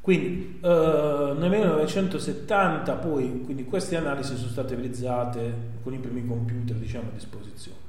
[0.00, 7.08] Quindi eh, nel 1970 poi queste analisi sono state realizzate con i primi computer diciamo,
[7.08, 7.84] a disposizione.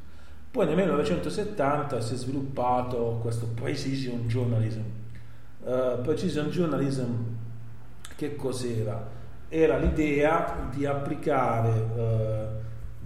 [0.50, 4.82] Poi nel 1970 si è sviluppato questo precision journalism.
[5.60, 7.12] Uh, precision journalism
[8.16, 9.16] che cos'era?
[9.50, 12.48] Era l'idea di applicare uh,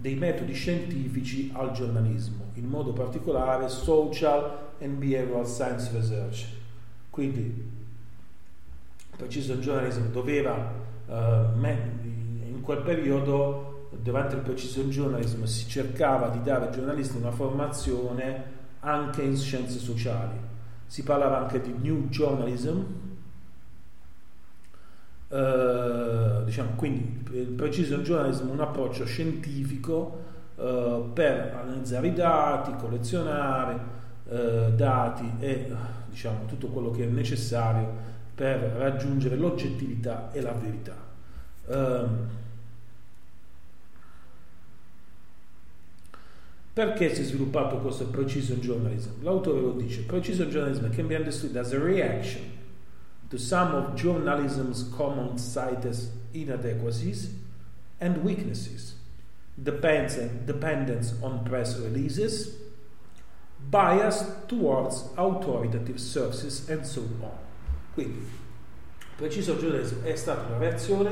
[0.01, 6.47] dei metodi scientifici al giornalismo, in modo particolare social and behavioral science research.
[7.11, 7.69] Quindi
[9.15, 10.73] precision journalism doveva
[11.05, 11.13] uh,
[11.63, 18.59] in quel periodo durante il precision journalism si cercava di dare ai giornalisti una formazione
[18.79, 20.39] anche in scienze sociali
[20.87, 22.79] si parlava anche di new journalism
[25.31, 30.19] uh, diciamo quindi il precision journalism un approccio scientifico
[30.55, 33.99] uh, per analizzare i dati collezionare
[34.75, 35.69] dati e
[36.07, 37.85] diciamo tutto quello che è necessario
[38.33, 40.95] per raggiungere l'oggettività e la verità.
[41.65, 42.27] Um,
[46.73, 49.21] perché si è sviluppato questo precision journalism?
[49.21, 52.59] L'autore lo dice: Precision journalism can be understood as a reaction
[53.31, 55.97] to some of journalism's common cited
[56.33, 57.33] inadequacies
[57.99, 58.95] and weaknesses,
[59.61, 62.57] dependence on press releases,
[63.69, 67.31] bias towards authoritative sources, and so on.
[67.93, 68.21] Quindi,
[69.15, 71.09] preciso giudizio è stata una reazione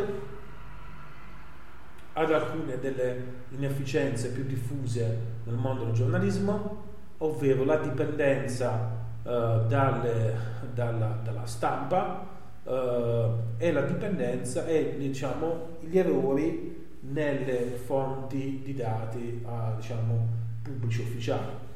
[2.14, 6.84] ad alcune delle inefficienze più diffuse nel mondo del giornalismo,
[7.20, 10.36] ovvero la dipendenza dalle,
[10.74, 12.26] dalla, dalla, stampa
[12.64, 20.28] eh, e la dipendenza e diciamo, gli errori nelle fonti di dati eh, diciamo,
[20.62, 21.68] pubblici ufficiali.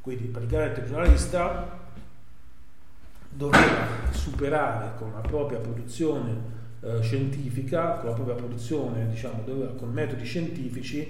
[0.00, 1.84] Quindi praticamente il giornalista
[3.28, 9.90] doveva superare con la propria produzione eh, scientifica, con la propria produzione, diciamo, doveva, con
[9.90, 11.08] metodi scientifici,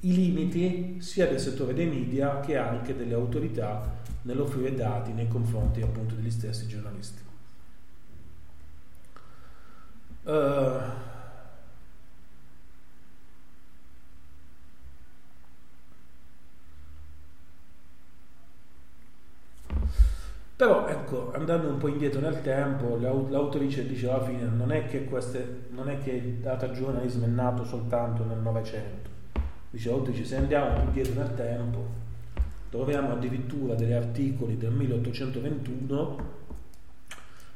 [0.00, 5.80] i limiti sia del settore dei media che anche delle autorità nell'offrire dati nei confronti
[5.82, 7.22] appunto degli stessi giornalisti.
[10.24, 11.06] Uh,
[20.58, 25.04] Però ecco, andando un po' indietro nel tempo, l'autrice dice alla fine non è che,
[25.04, 29.17] queste, non è che il data journalism è nato soltanto nel Novecento.
[29.70, 31.86] Dice l'autrice se andiamo più indietro nel tempo
[32.70, 36.36] troviamo addirittura degli articoli del 1821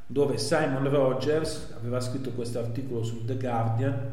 [0.07, 4.11] dove Simon Rogers aveva scritto questo articolo su The Guardian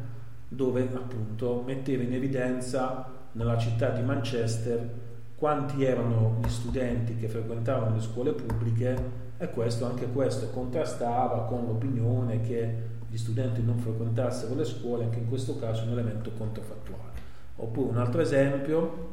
[0.47, 7.95] dove appunto metteva in evidenza nella città di Manchester quanti erano gli studenti che frequentavano
[7.95, 14.53] le scuole pubbliche e questo, anche questo contrastava con l'opinione che gli studenti non frequentassero
[14.53, 17.28] le scuole, anche in questo caso un elemento controfattuale.
[17.61, 19.07] Oppure un altro esempio,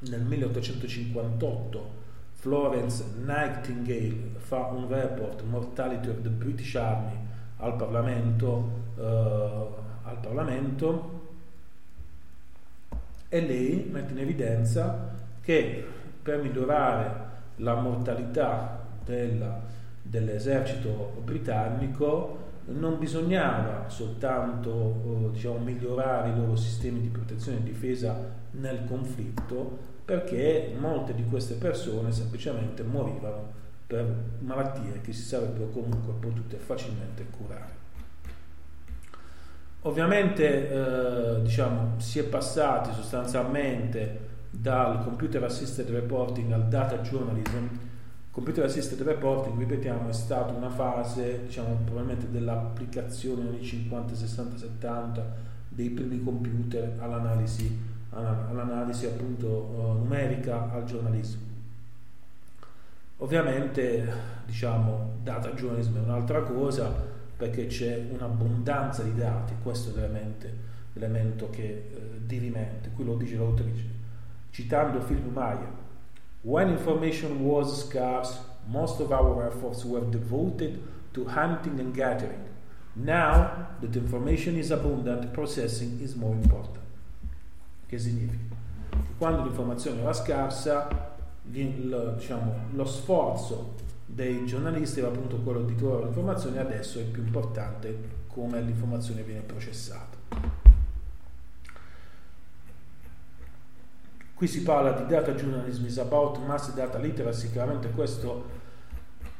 [0.00, 2.02] nel 1858
[2.32, 7.16] Florence Nightingale fa un report Mortality of the British Army
[7.58, 9.02] al Parlamento, eh,
[10.02, 11.22] al Parlamento
[13.28, 15.84] e lei mette in evidenza che
[16.22, 17.22] per migliorare
[17.56, 19.60] la mortalità della,
[20.02, 28.16] dell'esercito britannico non bisognava soltanto eh, diciamo, migliorare i loro sistemi di protezione e difesa
[28.52, 34.06] nel conflitto, perché molte di queste persone semplicemente morivano per
[34.40, 37.82] malattie che si sarebbero comunque potute facilmente curare.
[39.82, 47.66] Ovviamente eh, diciamo, si è passati sostanzialmente dal computer assisted reporting al data journalism.
[48.34, 55.36] Computer assisted reporting, ripetiamo, è stata una fase diciamo, probabilmente dell'applicazione negli 50, 60, 70
[55.68, 57.78] dei primi computer all'analisi,
[58.10, 61.42] all'analisi appunto uh, numerica al giornalismo.
[63.18, 64.12] Ovviamente
[64.46, 66.92] diciamo data journalism è un'altra cosa
[67.36, 70.08] perché c'è un'abbondanza di dati, questo è
[70.92, 73.86] l'elemento che eh, dirimente, qui lo dice l'autrice,
[74.50, 75.82] citando Philip Meyer.
[76.44, 78.38] When information was scarce,
[78.68, 80.78] most of our efforts were devoted
[81.14, 82.44] to hunting and gathering.
[82.94, 86.84] Now that information is abundant, processing is more important.
[87.88, 88.54] Che significa?
[89.16, 91.16] Quando l'informazione era scarsa,
[91.50, 97.24] lo, diciamo, lo sforzo dei giornalisti era appunto quello di trovare l'informazione, adesso è più
[97.24, 100.63] importante come l'informazione viene processata.
[104.44, 108.44] Qui si parla di data journalism is about mass data literacy, chiaramente questo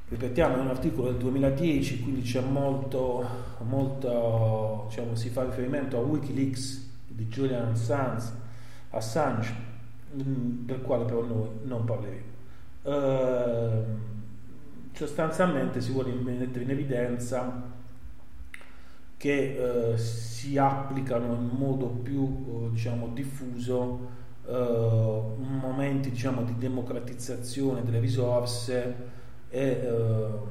[0.08, 3.22] ripetiamo è un articolo del 2010 quindi c'è molto,
[3.64, 8.30] molto diciamo, si fa riferimento a Wikileaks di Julian Assange,
[8.92, 9.52] Assange
[10.14, 12.32] mm, del quale però noi non parleremo.
[12.84, 13.84] Uh,
[14.90, 17.62] sostanzialmente si vuole mettere in evidenza
[19.18, 28.00] che uh, si applicano in modo più uh, diciamo, diffuso momenti diciamo, di democratizzazione delle
[28.00, 28.94] risorse
[29.48, 30.46] e uh,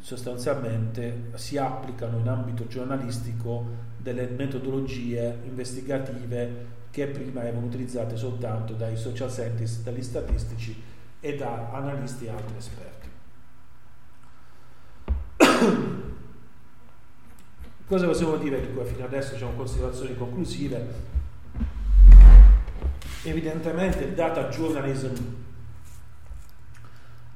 [0.00, 8.96] sostanzialmente si applicano in ambito giornalistico delle metodologie investigative che prima erano utilizzate soltanto dai
[8.96, 10.80] social scientists, dagli statistici
[11.20, 13.08] e da analisti e altri esperti.
[17.86, 21.22] Cosa possiamo dire di cui fino adesso diciamo considerazioni conclusive?
[23.24, 25.14] Evidentemente il data journalism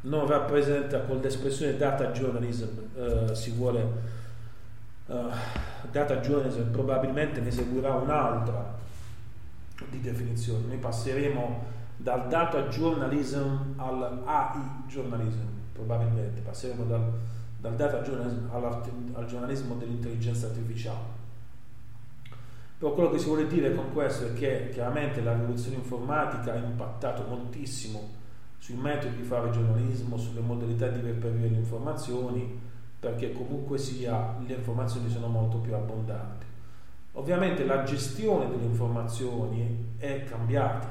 [0.02, 3.82] non rappresenta con l'espressione data journalism eh, si vuole
[5.06, 5.30] uh,
[5.90, 8.76] data journalism probabilmente ne seguirà un'altra
[9.88, 10.66] di definizione.
[10.66, 11.64] Noi passeremo
[11.96, 16.42] dal data journalism al AI journalism probabilmente.
[16.42, 17.12] Passeremo dal,
[17.58, 18.50] dal data journalism
[19.14, 21.26] al giornalismo dell'intelligenza artificiale
[22.78, 26.58] però quello che si vuole dire con questo è che chiaramente la rivoluzione informatica ha
[26.58, 28.16] impattato moltissimo
[28.58, 32.56] sui metodi di fare giornalismo, sulle modalità di reperire le informazioni,
[33.00, 36.46] perché comunque sia le informazioni sono molto più abbondanti.
[37.12, 40.88] Ovviamente la gestione delle informazioni è cambiata.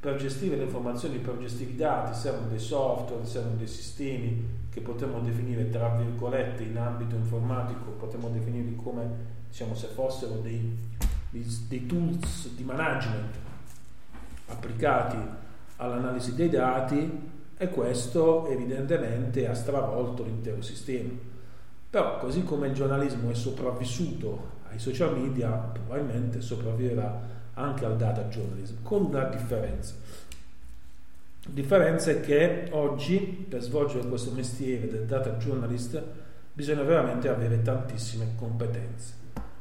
[0.00, 4.80] Per gestire le informazioni, per gestire i dati servono dei software, servono dei sistemi che
[4.80, 10.96] potremmo definire tra virgolette in ambito informatico, potremmo definirli come diciamo se fossero dei
[11.30, 13.34] dei tools di management
[14.46, 15.16] applicati
[15.76, 21.10] all'analisi dei dati e questo evidentemente ha stravolto l'intero sistema.
[21.90, 28.22] Però così come il giornalismo è sopravvissuto ai social media, probabilmente sopravviverà anche al data
[28.24, 29.94] journalism, con una differenza.
[31.44, 33.18] La differenza è che oggi
[33.48, 36.02] per svolgere questo mestiere del data journalist
[36.52, 39.17] bisogna veramente avere tantissime competenze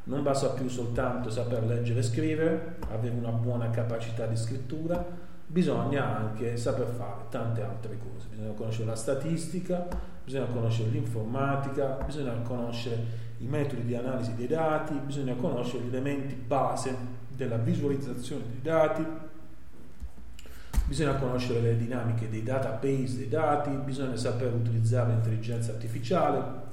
[0.08, 5.05] non basta più soltanto saper leggere e scrivere, avere una buona capacità di scrittura,
[5.45, 8.28] bisogna anche saper fare tante altre cose.
[8.30, 9.86] Bisogna conoscere la statistica,
[10.24, 16.36] bisogna conoscere l'informatica, bisogna conoscere i metodi di analisi dei dati, bisogna conoscere gli elementi
[16.36, 16.95] base
[17.36, 19.05] della visualizzazione dei dati,
[20.86, 26.65] bisogna conoscere le dinamiche dei database dei dati, bisogna saper utilizzare l'intelligenza artificiale,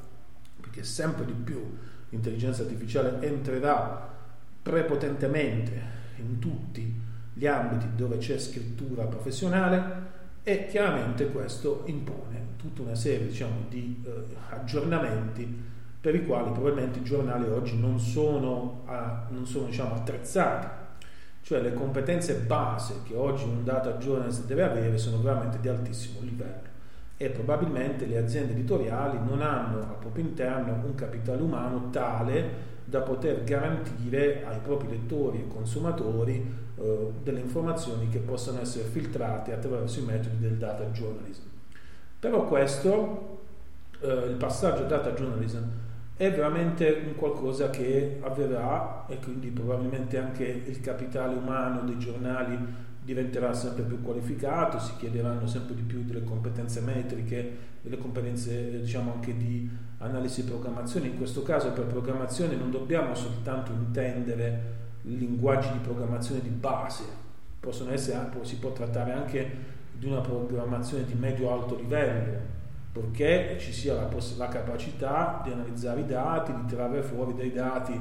[0.60, 1.76] perché sempre di più
[2.14, 4.12] l'intelligenza artificiale entrerà
[4.62, 10.12] prepotentemente in tutti gli ambiti dove c'è scrittura professionale
[10.42, 14.10] e chiaramente questo impone tutta una serie diciamo, di eh,
[14.50, 20.66] aggiornamenti per i quali probabilmente i giornali oggi non sono, a, non sono diciamo, attrezzati,
[21.42, 26.20] cioè le competenze base che oggi un data journalist deve avere sono veramente di altissimo
[26.20, 26.73] livello
[27.24, 33.00] e probabilmente le aziende editoriali non hanno al proprio interno un capitale umano tale da
[33.00, 40.00] poter garantire ai propri lettori e consumatori eh, delle informazioni che possano essere filtrate attraverso
[40.00, 41.44] i metodi del data journalism.
[42.20, 43.38] Però questo,
[44.00, 45.62] eh, il passaggio data journalism,
[46.16, 52.56] è veramente un qualcosa che avverrà e quindi probabilmente anche il capitale umano dei giornali
[53.04, 58.80] diventerà sempre più qualificato, si chiederanno sempre di più delle competenze metriche, delle competenze eh,
[58.80, 59.68] diciamo anche di
[59.98, 61.08] analisi e programmazione.
[61.08, 64.72] In questo caso per programmazione non dobbiamo soltanto intendere
[65.02, 67.04] linguaggi di programmazione di base,
[67.60, 72.52] possono essere, si può trattare anche di una programmazione di medio-alto livello,
[72.90, 74.08] perché ci sia la,
[74.38, 78.00] la capacità di analizzare i dati, di trarre fuori dai dati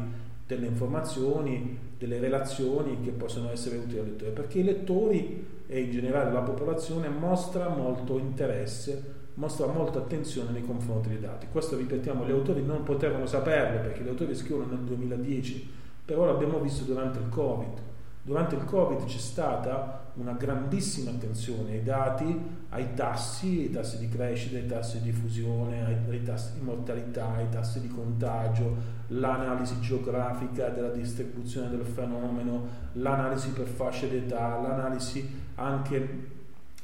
[0.56, 5.92] delle informazioni, delle relazioni che possono essere utili al lettore, perché i lettori e in
[5.92, 11.48] generale la popolazione mostra molto interesse, mostra molta attenzione nei confronti dei dati.
[11.52, 15.70] Questo, ripetiamo, gli autori non potevano saperlo perché gli autori scrivono nel 2010,
[16.06, 17.92] però l'abbiamo visto durante il Covid
[18.26, 22.40] Durante il Covid c'è stata una grandissima attenzione ai dati,
[22.70, 27.34] ai tassi, ai tassi di crescita, ai tassi di diffusione, ai, ai tassi di mortalità,
[27.36, 28.76] ai tassi di contagio,
[29.08, 36.32] l'analisi geografica della distribuzione del fenomeno, l'analisi per fasce d'età, l'analisi anche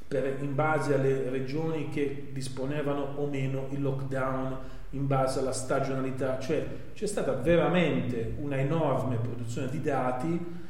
[0.10, 4.58] per, in base alle regioni che disponevano o meno il lockdown
[4.90, 10.68] in base alla stagionalità, cioè c'è stata veramente una enorme produzione di dati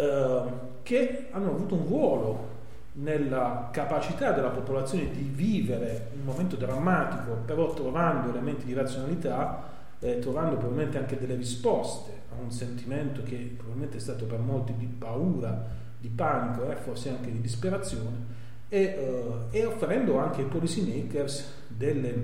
[0.00, 2.48] Ehm, che hanno avuto un ruolo
[2.92, 9.62] nella capacità della popolazione di vivere un momento drammatico, però trovando elementi di razionalità,
[9.98, 14.74] eh, trovando probabilmente anche delle risposte a un sentimento che probabilmente è stato per molti
[14.74, 15.66] di paura,
[15.98, 18.38] di panico e eh, forse anche di disperazione,
[18.70, 22.14] e, eh, e offrendo anche ai policy makers delle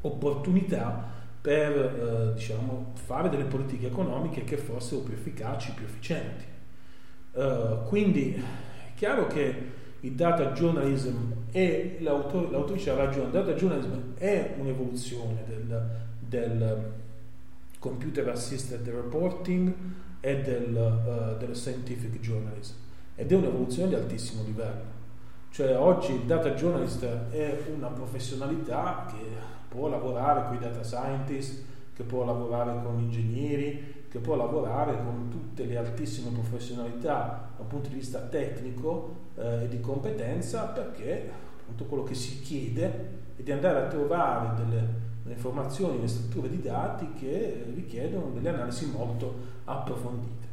[0.00, 1.04] opportunità
[1.42, 6.54] per eh, diciamo, fare delle politiche economiche che fossero più efficaci, più efficienti.
[7.36, 9.54] Uh, quindi è chiaro che
[10.00, 16.92] il data journalism e l'autrice ha ragione, il data journalism è un'evoluzione del, del
[17.78, 19.70] computer assisted reporting
[20.20, 22.74] e del, uh, del scientific journalism
[23.16, 24.94] ed è un'evoluzione di altissimo livello.
[25.50, 29.24] Cioè oggi il data journalist è una professionalità che
[29.68, 31.64] può lavorare con i data scientist,
[31.94, 37.90] che può lavorare con ingegneri, che può lavorare con tutte le altissime professionalità dal punto
[37.90, 41.30] di vista tecnico eh, e di competenza perché
[41.60, 44.88] appunto quello che si chiede è di andare a trovare delle,
[45.22, 49.34] delle informazioni, delle strutture di dati che richiedono delle analisi molto
[49.64, 50.46] approfondite.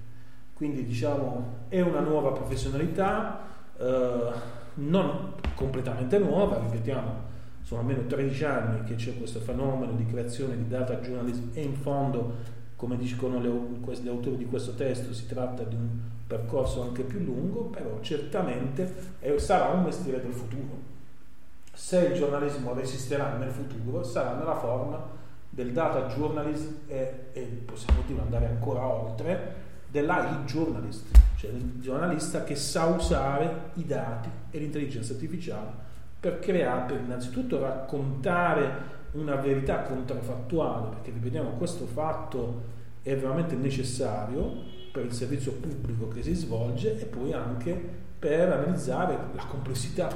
[0.54, 3.40] Quindi diciamo è una nuova professionalità,
[3.78, 4.32] eh,
[4.76, 7.32] non completamente nuova, ripetiamo,
[7.62, 11.76] sono almeno 13 anni che c'è questo fenomeno di creazione di data journalism e in
[11.76, 15.88] fondo come dicono gli autori di questo testo, si tratta di un
[16.28, 18.94] percorso anche più lungo, però certamente
[19.38, 20.92] sarà un mestiere del futuro.
[21.74, 25.02] Se il giornalismo resisterà nel futuro, sarà nella forma
[25.50, 31.06] del data journalism e, e possiamo dire andare ancora oltre, dell'AI journalist,
[31.38, 35.72] cioè il giornalista che sa usare i dati e l'intelligenza artificiale
[36.20, 42.72] per creare, per innanzitutto raccontare una verità controfattuale, perché ripetiamo questo fatto
[43.02, 47.74] è veramente necessario per il servizio pubblico che si svolge e poi anche
[48.20, 50.10] per analizzare la complessità,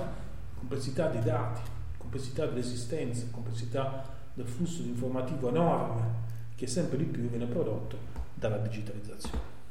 [0.58, 1.62] complessità dei dati,
[1.98, 4.04] complessità dell'esistenza, complessità
[4.34, 6.26] del flusso informativo enorme
[6.56, 7.98] che sempre di più viene prodotto
[8.34, 9.57] dalla digitalizzazione.